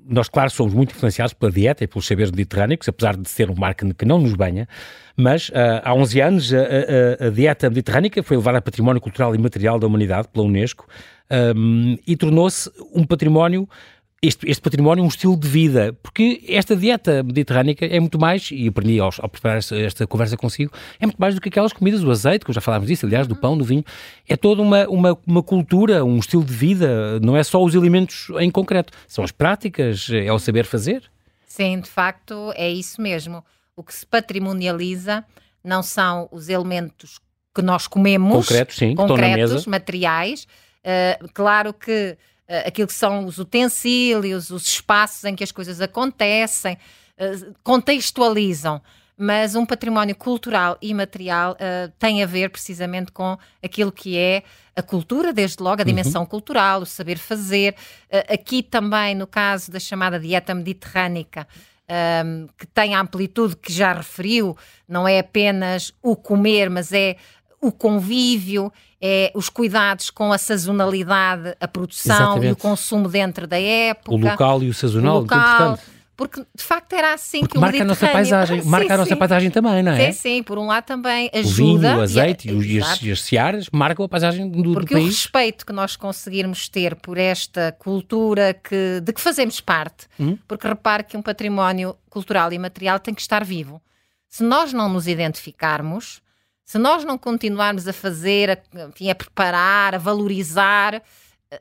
[0.06, 3.56] Nós, claro, somos muito influenciados pela dieta e pelos saberes mediterrâneos, apesar de ser um
[3.56, 4.67] marca que não nos banha,
[5.17, 9.34] mas uh, há 11 anos a, a, a, dieta mediterrânica foi levada a património cultural
[9.34, 10.88] e material da humanidade pela Unesco
[11.56, 13.67] um, e tornou-se um património
[14.21, 18.67] este, este, património um estilo de vida, porque esta dieta mediterrânica é muito mais, e
[18.67, 22.12] aprendi ao, ao preparar esta, conversa consigo, é muito mais do que aquelas comidas, o
[22.12, 23.84] azeite, que já falámos disso, aliás, do pão, do vinho,
[24.29, 28.27] é toda uma, uma, uma cultura, um estilo de vida, não é só os alimentos
[28.39, 31.03] em concreto, são as práticas, é o saber fazer.
[31.47, 33.43] Sim, de facto é isso mesmo.
[33.75, 35.25] O que se patrimonializa
[35.63, 37.19] não são os elementos
[37.53, 40.47] que nós comemos, concretos, sim, concretos materiais.
[40.84, 42.17] Uh, claro que
[42.65, 46.77] aquilo que são os utensílios, os espaços em que as coisas acontecem,
[47.17, 48.81] uh, contextualizam.
[49.17, 54.43] Mas um património cultural e material uh, tem a ver precisamente com aquilo que é
[54.75, 55.85] a cultura, desde logo, a uhum.
[55.85, 56.27] dimensão uhum.
[56.27, 57.75] cultural, o saber fazer.
[58.29, 61.45] aqui também, no caso da chamada dieta mediterrânica,
[62.25, 67.17] um, que tem a amplitude que já referiu, não é apenas o comer, mas é
[67.62, 72.47] o convívio, é os cuidados com a sazonalidade, a produção Exatamente.
[72.47, 74.12] e o consumo dentro da época.
[74.13, 75.80] O local e o sazonal, o local,
[76.21, 78.97] porque de facto era assim porque que o marca a nossa paisagem, marca sim, a
[78.97, 79.15] nossa sim.
[79.15, 80.12] paisagem também, não é?
[80.12, 81.63] Sim, sim, por um lado também ajuda.
[81.63, 84.93] O vinho, o azeite e, e, as, e as searas marcam a paisagem do, porque
[84.93, 85.06] do país.
[85.06, 90.38] o respeito que nós conseguirmos ter por esta cultura que, de que fazemos parte, hum?
[90.47, 93.82] porque repare que um património cultural e material tem que estar vivo.
[94.30, 96.21] Se nós não nos identificarmos,
[96.65, 101.02] se nós não continuarmos a fazer, a, enfim, a preparar, a valorizar,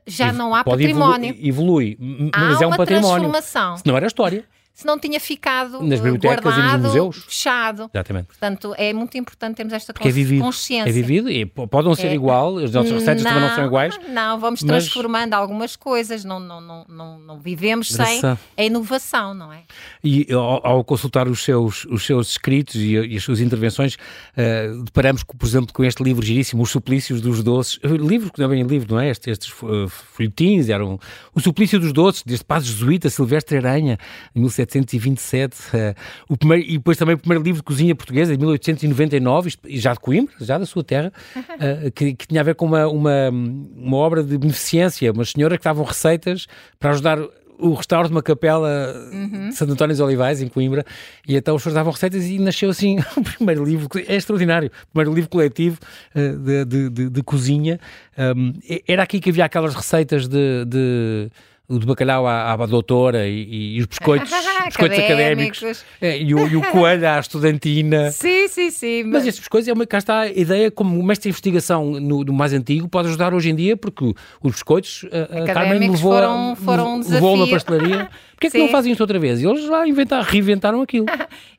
[0.06, 1.30] já não há património.
[1.40, 3.30] Evolui, evolui mas há é um património.
[3.30, 3.76] Transformação.
[3.78, 4.44] Se não era história
[4.80, 7.24] se não tinha ficado nas bibliotecas guardado, e nos museus.
[7.24, 7.90] fechado.
[7.92, 8.26] Exatamente.
[8.28, 10.88] Portanto, é muito importante termos esta Porque consciência.
[10.88, 12.14] É vivido, é vivido e podem ser é.
[12.14, 14.00] igual, as nossas receitas não, também não são iguais.
[14.08, 14.84] Não, vamos mas...
[14.84, 18.22] transformando algumas coisas, não, não, não, não, não vivemos sem
[18.56, 19.64] a inovação, não é?
[20.02, 24.82] E ao, ao, consultar os seus, os seus escritos e, e as suas intervenções, uh,
[24.82, 28.46] deparamos, por exemplo, com este livro giríssimo, Os Suplícios dos Doces, eh, livro que não
[28.46, 29.10] é bem livro, não é?
[29.10, 30.98] Estes, estes uh, folhetins eram
[31.34, 33.98] O Suplício dos Doces, deste padre jesuíta Silvestre Aranha,
[34.34, 34.42] em
[34.78, 35.94] 1727 uh,
[36.28, 40.00] o primeiro, e depois também o primeiro livro de cozinha portuguesa, de 1899, já de
[40.00, 43.96] Coimbra, já da sua terra, uh, que, que, tinha a ver com uma, uma, uma
[43.96, 46.46] obra de beneficência, umas senhoras que davam receitas
[46.78, 47.18] para ajudar
[47.60, 49.48] o restauro de uma capela uhum.
[49.50, 50.84] de Santo António dos Olivais, em Coimbra,
[51.28, 54.86] e então os senhores davam receitas e nasceu assim o primeiro livro, é extraordinário, o
[54.92, 55.78] primeiro livro coletivo
[56.14, 57.78] uh, de, de, de, de, cozinha.
[58.18, 58.52] Um,
[58.88, 61.30] era aqui que havia aquelas receitas de, de
[61.70, 64.30] o de bacalhau à, à doutora e, e os biscoitos,
[64.66, 68.10] biscoitos académicos, académicos é, e, o, e, o, coelho à estudantina.
[68.12, 69.04] Sim, sim, sim.
[69.04, 71.92] Mas, mas estes biscoitos, é uma, cá está a ideia, como o mestre de investigação
[71.92, 74.04] no, no, mais antigo, pode ajudar hoje em dia, porque
[74.42, 78.10] os biscoitos, a, a Carmen levou, foram, foram um levou uma pastelaria.
[78.34, 79.42] Porquê é que não fazem isto outra vez?
[79.42, 81.04] E eles já inventaram, reinventaram aquilo.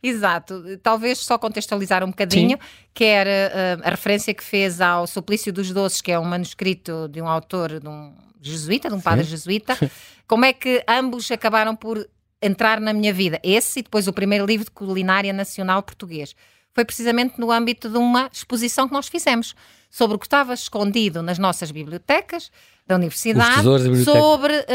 [0.01, 0.63] Exato.
[0.81, 2.89] Talvez só contextualizar um bocadinho, Sim.
[2.91, 7.07] que era uh, a referência que fez ao Suplício dos Doces, que é um manuscrito
[7.07, 8.11] de um autor, de um
[8.49, 9.31] jesuíta, de um padre Sim.
[9.31, 9.77] jesuíta.
[10.27, 12.07] Como é que ambos acabaram por
[12.41, 13.39] entrar na minha vida?
[13.43, 16.35] Esse e depois o primeiro livro de culinária nacional português.
[16.73, 19.55] Foi precisamente no âmbito de uma exposição que nós fizemos
[19.89, 22.49] sobre o que estava escondido nas nossas bibliotecas
[22.87, 23.63] da universidade
[24.03, 24.65] sobre uh,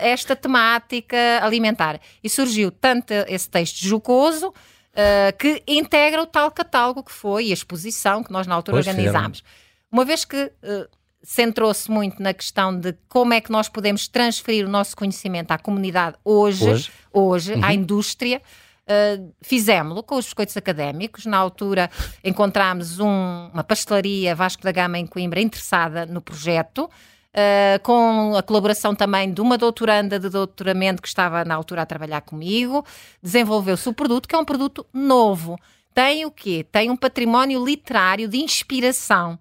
[0.00, 2.00] esta temática alimentar.
[2.24, 7.54] E surgiu tanto esse texto jocoso uh, que integra o tal catálogo que foi a
[7.54, 9.44] exposição que nós na altura pois organizámos.
[9.92, 10.88] Uma vez que uh,
[11.22, 15.58] centrou-se muito na questão de como é que nós podemos transferir o nosso conhecimento à
[15.58, 17.64] comunidade hoje, hoje, hoje uhum.
[17.64, 18.40] à indústria.
[18.88, 21.26] Uh, fizemos-lo com os biscoitos académicos.
[21.26, 21.90] Na altura
[22.22, 28.42] encontramos um, uma pastelaria Vasco da Gama em Coimbra interessada no projeto, uh, com a
[28.44, 32.86] colaboração também de uma doutoranda de doutoramento que estava na altura a trabalhar comigo.
[33.20, 35.58] Desenvolveu-se o produto, que é um produto novo.
[35.92, 36.64] Tem o quê?
[36.70, 39.36] Tem um património literário de inspiração.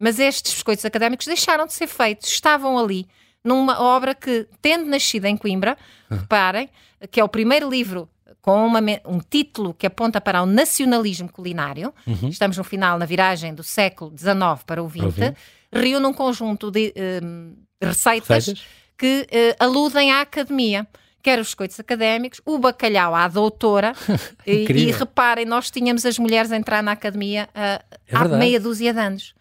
[0.00, 3.06] Mas estes biscoitos académicos deixaram de ser feitos, estavam ali,
[3.44, 5.76] numa obra que, tendo nascido em Coimbra,
[6.08, 6.14] ah.
[6.16, 6.70] reparem,
[7.10, 8.08] que é o primeiro livro
[8.40, 12.30] com uma, um título que aponta para o nacionalismo culinário, uhum.
[12.30, 15.34] estamos no final, na viragem do século XIX para o XX,
[15.70, 18.64] reúne um conjunto de um, receitas, receitas,
[18.96, 20.86] que uh, aludem à academia.
[21.22, 23.92] Quer os biscoitos académicos, o bacalhau à doutora.
[24.46, 28.58] e, e, reparem, nós tínhamos as mulheres a entrar na academia uh, é há meia
[28.58, 29.34] dúzia de anos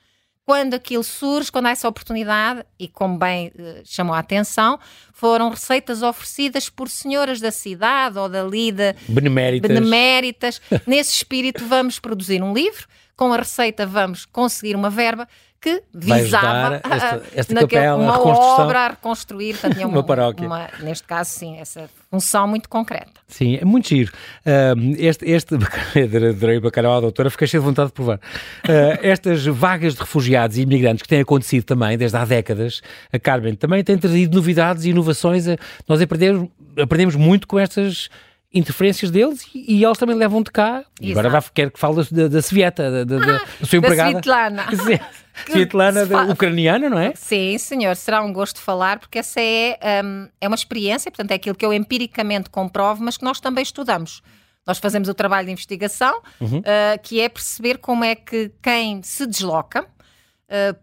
[0.49, 4.79] quando aquilo surge, quando há essa oportunidade, e como bem uh, chamou a atenção,
[5.13, 9.69] foram receitas oferecidas por senhoras da cidade ou dali de beneméritas.
[9.69, 10.61] beneméritas.
[10.87, 12.87] Nesse espírito, vamos produzir um livro,
[13.19, 15.27] com a receita vamos conseguir uma verba
[15.59, 20.47] que visava esta, esta capela, uma a obra a reconstruir, portanto, tinha uma, uma paróquia.
[20.47, 23.11] Uma, neste caso, sim, essa função muito concreta.
[23.27, 24.13] Sim, é muito giro.
[24.45, 25.55] Uh, este, este
[26.31, 28.19] adorei bacalhau à doutora, fiquei cheio de vontade de provar.
[28.19, 33.19] Uh, estas vagas de refugiados e imigrantes que têm acontecido também desde há décadas, a
[33.19, 35.43] Carmen também tem trazido novidades e inovações.
[35.85, 38.09] Nós aprendemos, aprendemos muito com estas
[38.53, 40.83] interferências deles e, e, eles também levam de cá.
[40.99, 44.11] E agora vai, quero que fale da, da Svieta, da, da, da, da sua empregada.
[44.11, 44.65] Svetlana.
[45.47, 47.13] Svetlana ucraniana, não é?
[47.15, 51.35] Sim, senhor, será um gosto falar, porque essa é, um, é uma experiência, portanto, é
[51.35, 54.21] aquilo que eu empiricamente comprovo, mas que nós também estudamos.
[54.65, 56.59] Nós fazemos o trabalho de investigação, uhum.
[56.59, 60.77] uh, que é perceber como é que quem se desloca, uh,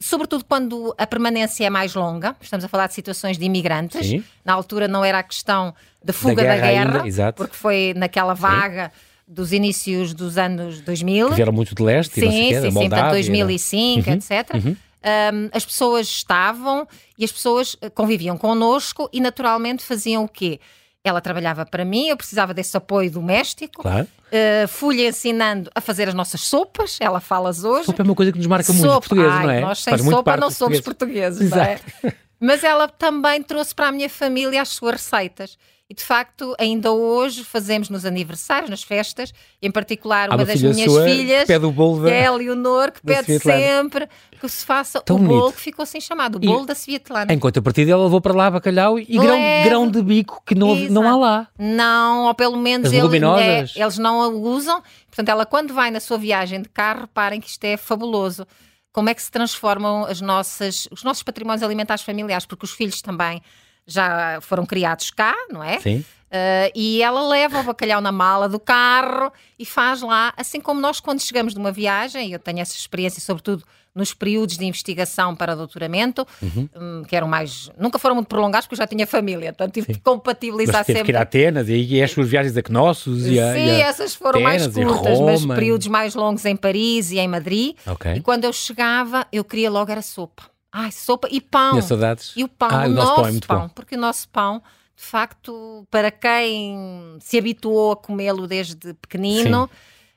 [0.00, 4.24] sobretudo quando a permanência é mais longa, estamos a falar de situações de imigrantes, Sim.
[4.44, 5.74] na altura não era a questão
[6.06, 8.92] de fuga da guerra, da guerra porque foi naquela vaga.
[8.94, 11.30] Sim dos inícios dos anos 2000.
[11.30, 14.30] Que vieram muito de leste, sim, sim, sim, sim, portanto 2005, uhum, etc.
[14.54, 14.76] Uhum.
[15.06, 16.86] Um, as pessoas estavam
[17.18, 20.60] e as pessoas eh, conviviam connosco e naturalmente faziam o quê?
[21.04, 23.82] Ela trabalhava para mim, eu precisava desse apoio doméstico.
[23.82, 24.08] Claro.
[24.26, 27.86] Uh, Fui-lhe ensinando a fazer as nossas sopas, ela fala-as hoje.
[27.86, 29.60] Sopa é uma coisa que nos marca muito os portugueses, Ai, não é?
[29.60, 31.82] Nós sem Faz sopa não somos portugueses, Exato.
[32.02, 32.14] não é?
[32.40, 35.56] Mas ela também trouxe para a minha família as suas receitas.
[35.88, 40.60] E de facto ainda hoje fazemos nos aniversários, nas festas, em particular uma, uma das
[40.60, 44.08] minhas filhas, que, pede o bolo da, que é a Leonor, que pede sempre
[44.40, 45.38] que se faça Tão o bonito.
[45.38, 47.32] bolo que ficou assim chamado, o bolo e, da Svietlana.
[47.32, 50.74] Enquanto a partir dela levou para lá bacalhau e grão, grão, de bico que não,
[50.74, 51.48] não há lá.
[51.56, 54.82] Não, ou pelo menos ele, é, eles não a usam.
[55.06, 58.44] Portanto, ela quando vai na sua viagem de carro, reparem que isto é fabuloso
[58.92, 63.02] como é que se transformam as nossas, os nossos patrimónios alimentares familiares, porque os filhos
[63.02, 63.42] também
[63.86, 65.80] já foram criados cá, não é?
[65.80, 66.04] Sim.
[66.26, 70.80] Uh, e ela leva o bacalhau na mala do carro e faz lá, assim como
[70.80, 73.62] nós quando chegamos de uma viagem, e eu tenho essa experiência sobretudo
[73.94, 76.68] nos períodos de investigação para doutoramento, uhum.
[76.76, 79.86] um, que eram mais, nunca foram muito prolongados porque eu já tinha família, portanto tive
[79.86, 79.92] Sim.
[79.94, 81.04] de compatibilizar mas sempre.
[81.04, 83.78] que ir a Atenas e, as suas viagens a Knossos e a, Sim, e a
[83.86, 87.74] essas foram Atenas, mais curtas, mas períodos mais longos em Paris e em Madrid.
[87.86, 88.16] Okay.
[88.16, 90.42] E quando eu chegava, eu queria logo era sopa.
[90.72, 91.72] Ai, sopa e pão.
[91.72, 92.32] Minhas saudades.
[92.36, 94.62] E o pão, ah, o, o nosso, pão, é pão porque o nosso pão
[94.96, 99.68] de facto, para quem se habituou a comê-lo desde pequenino,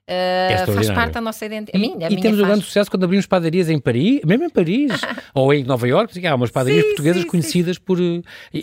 [0.09, 1.85] Uh, faz parte da nossa identidade.
[1.85, 2.39] E, minha, e temos faz.
[2.39, 4.91] um grande sucesso quando abrimos padarias em Paris, mesmo em Paris,
[5.35, 7.81] ou em Nova Iorque, há umas padarias sim, portuguesas sim, conhecidas sim.
[7.85, 7.99] por.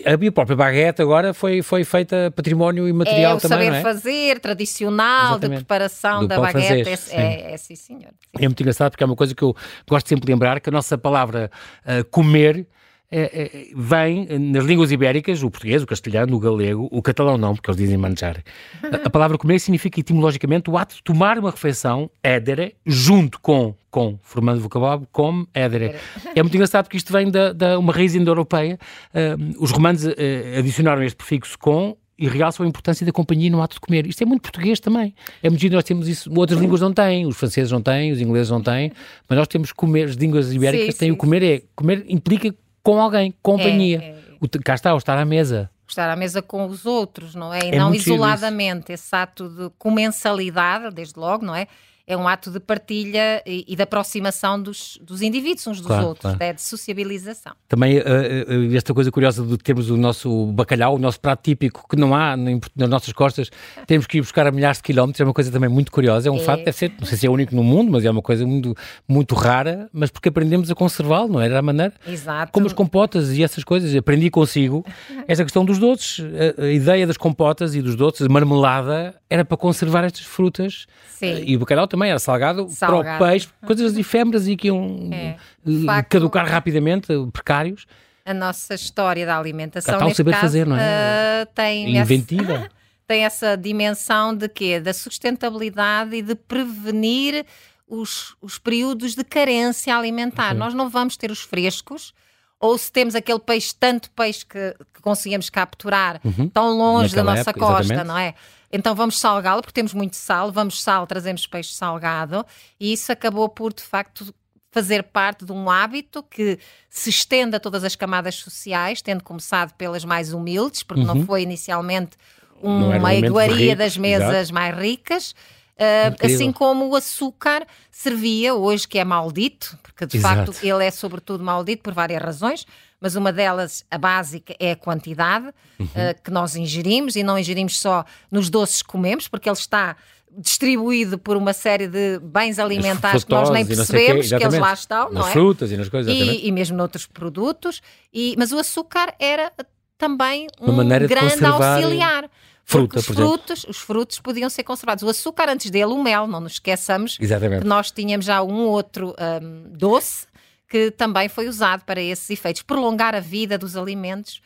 [0.05, 3.67] A minha própria baguete agora foi, foi feita património imaterial é, também.
[3.67, 3.81] saber é?
[3.81, 5.59] fazer, tradicional, Exatamente.
[5.59, 6.85] de preparação Do da baguete.
[6.85, 8.11] Francês, é, é, é, sim, senhor.
[8.37, 9.55] É muito engraçado porque é uma coisa que eu
[9.89, 11.49] gosto sempre de lembrar: que a nossa palavra
[11.85, 12.67] uh, comer
[13.11, 17.55] é, é, vem nas línguas ibéricas, o português, o castelhano, o galego, o catalão não,
[17.55, 18.43] porque eles dizem manjar.
[18.83, 23.75] A, a palavra comer significa etimologicamente o ato de tomar uma refeição, édere, junto com,
[23.91, 25.95] com, formando o vocabulário, com édere.
[26.35, 28.79] É muito engraçado porque isto vem da, da uma raiz indo-europeia.
[29.15, 30.13] Uh, os romanos uh,
[30.59, 34.07] adicionaram este prefixo com e realçam a importância da companhia no ato de comer.
[34.07, 35.15] Isto é muito português também.
[35.43, 38.51] É muito nós temos isso, outras línguas não têm, os franceses não têm, os ingleses
[38.51, 38.91] não têm,
[39.29, 41.15] mas nós temos comer, as línguas ibéricas sim, têm sim.
[41.15, 42.55] o comer, é, comer implica
[42.87, 44.01] com alguém, companhia.
[44.01, 44.17] É, é.
[44.41, 45.69] O, cá está, o estar à mesa.
[45.89, 47.59] Estar à mesa com os outros, não é?
[47.65, 48.93] E é não isoladamente.
[48.93, 51.67] Esse ato de comensalidade, desde logo, não é?
[52.07, 56.07] É um ato de partilha e, e de aproximação dos, dos indivíduos uns dos claro,
[56.07, 56.39] outros, claro.
[56.41, 57.53] É de sociabilização.
[57.69, 61.85] Também uh, uh, esta coisa curiosa de termos o nosso bacalhau, o nosso prato típico,
[61.89, 63.51] que não há nas nossas costas,
[63.89, 66.31] temos que ir buscar a milhares de quilómetros, é uma coisa também muito curiosa, é
[66.31, 66.41] um é.
[66.41, 68.73] fato, deve ser, não sei se é único no mundo, mas é uma coisa muito,
[69.09, 71.93] muito rara, mas porque aprendemos a conservá-lo, não era a maneira?
[72.07, 72.53] Exato.
[72.53, 74.87] Como as compotas e essas coisas, aprendi consigo
[75.27, 76.25] essa questão dos doces,
[76.57, 80.87] a, a ideia das compotas e dos doces, marmelada, era para conservar estas frutas,
[81.19, 81.45] Sim.
[81.47, 83.19] E o bacalhau também era salgado, salgado.
[83.19, 85.37] para o peixe, coisas efêmeras e que iam é.
[85.85, 87.87] Facto, caducar rapidamente, precários.
[88.25, 91.43] A nossa história da alimentação está saber caso, fazer, não é?
[91.43, 92.53] Uh, tem Inventiva.
[92.53, 92.71] Essa,
[93.07, 94.81] tem essa dimensão de quê?
[94.81, 97.47] Da sustentabilidade e de prevenir
[97.87, 100.55] os, os períodos de carência alimentar.
[100.55, 102.13] Nós não vamos ter os frescos,
[102.59, 106.49] ou se temos aquele peixe, tanto peixe que, que conseguimos capturar uhum.
[106.49, 108.09] tão longe Naquela da nossa época, costa, exatamente.
[108.09, 108.35] não é?
[108.73, 112.45] Então vamos salgá-lo, porque temos muito sal, vamos sal, trazemos peixe salgado,
[112.79, 114.35] e isso acabou por, de facto,
[114.71, 116.59] fazer parte de um hábito que
[116.91, 121.15] se estende a todas as camadas sociais, tendo começado pelas mais humildes, porque uhum.
[121.15, 122.17] não foi inicialmente
[122.61, 124.55] uma iguaria das mesas exato.
[124.55, 125.35] mais ricas.
[125.79, 130.53] Uh, assim como o açúcar servia hoje, que é maldito, porque de Exato.
[130.53, 132.67] facto ele é sobretudo maldito por várias razões,
[133.01, 135.47] mas uma delas, a básica, é a quantidade
[135.79, 135.87] uhum.
[135.87, 139.97] uh, que nós ingerimos e não ingerimos só nos doces que comemos, porque ele está
[140.39, 145.05] distribuído por uma série de bens alimentares que nós nem percebemos que eles lá estão,
[145.05, 145.33] nas não é?
[145.33, 147.81] frutas e nas coisas, e, e, mesmo noutros produtos.
[148.13, 149.51] E, mas o açúcar era
[149.97, 152.29] também um grande auxiliar.
[152.69, 155.05] Fruta, os frutos, os frutos podiam ser conservados.
[155.05, 157.63] O açúcar antes dele, o mel, não nos esqueçamos Exatamente.
[157.63, 160.27] que nós tínhamos já um outro um, doce
[160.69, 164.41] que também foi usado para esses efeitos, prolongar a vida dos alimentos.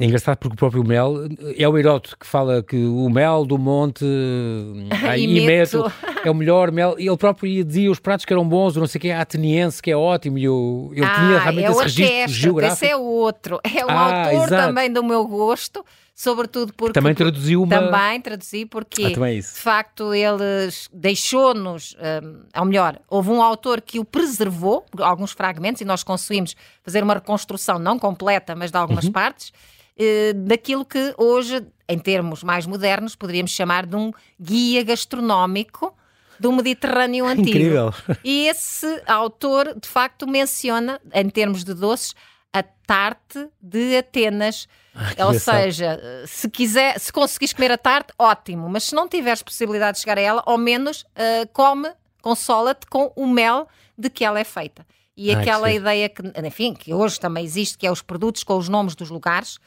[0.00, 1.14] É engraçado porque o próprio mel,
[1.56, 4.04] é o Heródoto que fala que o mel do monte
[5.16, 5.92] Imeto
[6.24, 8.98] é o melhor mel, e ele próprio dizia os pratos que eram bons, não sei
[8.98, 11.82] o que, a ateniense, que é ótimo, e eu, ele ah, tinha realmente é esse
[11.82, 12.84] registro geográfico.
[12.84, 14.66] Esse é o outro, é um ah, autor exato.
[14.68, 16.92] também do meu gosto, sobretudo porque...
[16.92, 17.78] Também traduziu uma...
[17.78, 23.80] Também traduzi porque, ah, é de facto, ele deixou-nos, um, ou melhor, houve um autor
[23.80, 28.76] que o preservou, alguns fragmentos, e nós conseguimos fazer uma reconstrução, não completa, mas de
[28.76, 29.12] algumas uhum.
[29.12, 35.94] partes, uh, daquilo que hoje, em termos mais modernos, poderíamos chamar de um guia gastronómico
[36.38, 37.48] do Mediterrâneo Antigo.
[37.48, 37.94] Incrível.
[38.22, 42.14] E esse autor, de facto, menciona, em termos de doces,
[42.52, 44.68] a tarte de Atenas.
[44.94, 49.42] Ah, Ou seja, se quiser, se conseguires comer a tarte, ótimo, mas se não tiveres
[49.42, 51.90] possibilidade de chegar a ela, ao menos uh, come,
[52.20, 54.86] consola-te com o mel de que ela é feita.
[55.16, 58.56] E Ai, aquela ideia que, enfim, que hoje também existe, que é os produtos com
[58.56, 59.58] os nomes dos lugares,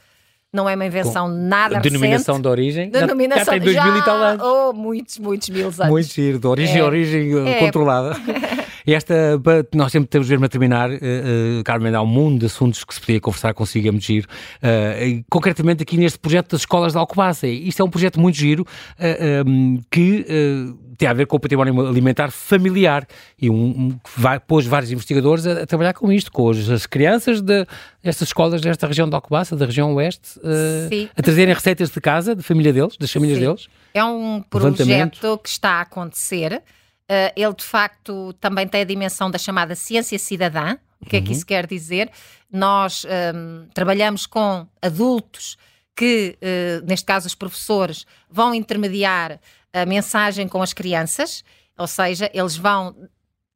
[0.53, 2.43] não é uma invenção Com nada denominação recente.
[2.43, 2.89] de origem?
[2.89, 4.45] Denominação já, já tem 2000 já, e tal anos.
[4.45, 5.89] Oh, muitos, muitos mil anos.
[5.89, 6.83] Muito giro, de origem, é.
[6.83, 7.59] origem é.
[7.59, 8.15] controlada.
[8.85, 9.41] E esta,
[9.73, 12.93] nós sempre temos mesmo a terminar, uh, uh, Carmen, há um mundo de assuntos que
[12.93, 14.27] se podia conversar consigo, é muito giro.
[14.57, 17.47] Uh, concretamente aqui neste projeto das escolas de Alcobaça.
[17.47, 18.65] Isto é um projeto muito giro
[19.45, 20.25] um, que
[20.97, 23.07] tem a ver com o património alimentar familiar
[23.39, 26.69] e um, um que vai, pôs vários investigadores a, a, trabalhar com isto, com as,
[26.69, 27.65] as crianças de,
[28.03, 32.35] destas escolas desta região de Alcobaça, da região oeste, uh, a trazerem receitas de casa,
[32.35, 33.45] de família deles, das famílias Sim.
[33.45, 33.67] deles.
[33.93, 36.61] É um projeto que está a acontecer.
[37.09, 40.77] Uh, ele, de facto, também tem a dimensão da chamada ciência cidadã.
[40.99, 41.21] O que uhum.
[41.21, 41.37] é que uhum.
[41.37, 42.09] isso quer dizer?
[42.51, 45.57] Nós um, ehm, trabalhamos com adultos
[45.95, 49.39] que, uh, neste caso os professores, vão intermediar
[49.71, 51.43] a mensagem com as crianças,
[51.77, 52.95] ou seja, eles vão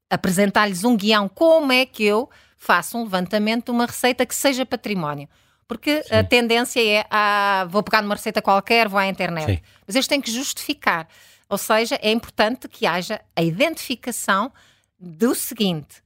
[0.10, 4.66] apresentar-lhes um guião como é que eu faço um levantamento de uma receita que seja
[4.66, 5.30] património.
[5.68, 6.16] Porque Sim.
[6.16, 9.46] a tendência é, ah, vou pegar numa receita qualquer, vou à internet.
[9.46, 9.60] Sim.
[9.86, 11.08] Mas eles têm que justificar.
[11.50, 14.52] Ou seja, é importante que haja a identificação
[15.00, 16.04] do seguinte: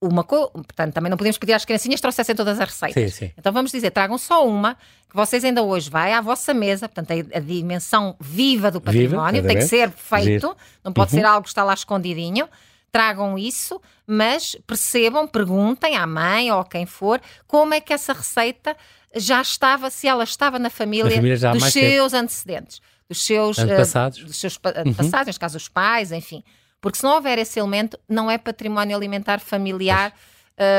[0.00, 3.12] uma coisa, portanto, também não podemos pedir às criancinhas que trouxessem todas as receitas.
[3.12, 3.32] Sim, sim.
[3.36, 4.74] Então vamos dizer, tragam só uma,
[5.08, 9.42] que vocês ainda hoje vai à vossa mesa, portanto, a, a dimensão viva do património
[9.42, 11.20] viva, tem que ser feito, não pode uhum.
[11.20, 12.48] ser algo que está lá escondidinho.
[12.92, 18.12] Tragam isso, mas percebam, perguntem à mãe ou a quem for como é que essa
[18.12, 18.76] receita
[19.14, 22.24] já estava, se ela estava na família, família dos seus tempo.
[22.24, 22.80] antecedentes,
[23.10, 25.26] dos seus antepassados, uh, dos seus antepassados, uhum.
[25.26, 26.44] neste caso os pais, enfim.
[26.80, 30.14] Porque se não houver esse elemento, não é património alimentar familiar,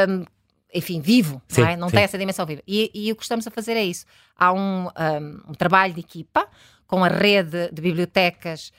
[0.08, 0.24] um,
[0.74, 1.76] enfim, vivo, sim, não, é?
[1.76, 2.62] não tem essa dimensão viva.
[2.66, 4.06] E, e, o que estamos a fazer é isso.
[4.38, 6.48] Há um, um, um trabalho de equipa
[6.88, 8.72] com a rede de bibliotecas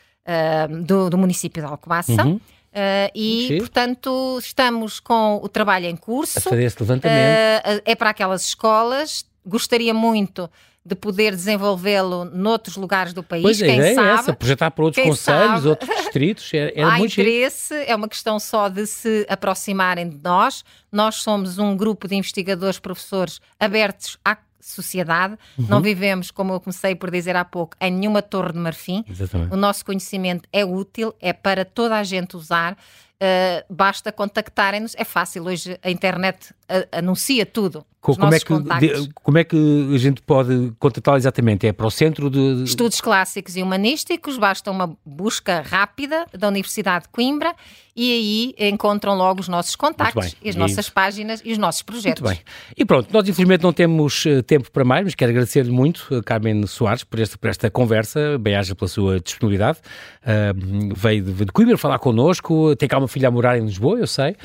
[0.70, 2.24] um, do, do, município de Alcobaça.
[2.24, 2.36] Uhum.
[2.36, 6.38] Uh, e, portanto, estamos com o trabalho em curso.
[6.38, 7.66] A fazer esse levantamento.
[7.66, 9.26] Uh, é para aquelas escolas.
[9.44, 10.48] Gostaria muito
[10.84, 14.08] de poder desenvolvê-lo noutros lugares do país, pois quem a ideia sabe.
[14.08, 17.94] É essa, projetar para outros conselhos, sabe, outros distritos, é, é Há muito interesse, é
[17.94, 20.64] uma questão só de se aproximarem de nós.
[20.90, 25.36] Nós somos um grupo de investigadores, professores abertos à sociedade.
[25.58, 25.66] Uhum.
[25.68, 29.04] Não vivemos, como eu comecei por dizer há pouco, em nenhuma torre de marfim.
[29.08, 29.52] Exatamente.
[29.52, 32.72] O nosso conhecimento é útil, é para toda a gente usar.
[32.72, 34.94] Uh, basta contactarem-nos.
[34.96, 37.84] É fácil, hoje a internet uh, anuncia tudo.
[38.00, 39.56] Como é, que, de, como é que
[39.94, 41.68] a gente pode contactá-lo exatamente?
[41.68, 42.64] É para o Centro de...
[42.64, 47.54] Estudos Clássicos e Humanísticos, basta uma busca rápida da Universidade de Coimbra
[47.94, 50.92] e aí encontram logo os nossos contactos e as e nossas isso.
[50.92, 52.22] páginas e os nossos projetos.
[52.22, 52.44] Muito bem.
[52.76, 56.22] E pronto, nós infelizmente não temos uh, tempo para mais, mas quero agradecer-lhe muito, uh,
[56.22, 59.78] Carmen Soares, por esta, por esta conversa, bem-aja pela sua disponibilidade.
[60.22, 63.98] Uh, veio de, de Coimbra falar connosco, tem cá uma filha a morar em Lisboa,
[63.98, 64.36] eu sei,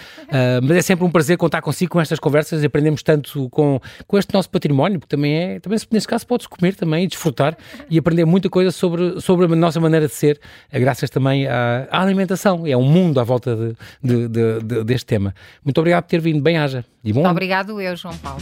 [0.62, 4.18] mas é sempre um prazer contar consigo com estas conversas e aprendemos tanto com, com
[4.18, 7.58] este nosso património, porque também é, também nesse caso podes comer também e desfrutar
[7.90, 10.40] e aprender muita coisa sobre, sobre a nossa maneira de ser,
[10.72, 12.66] graças também à, à alimentação.
[12.66, 15.34] É um mundo à volta de, de, de, deste tema.
[15.64, 18.42] Muito obrigado por ter vindo, bem-haja e bom Obrigado eu, João Paulo.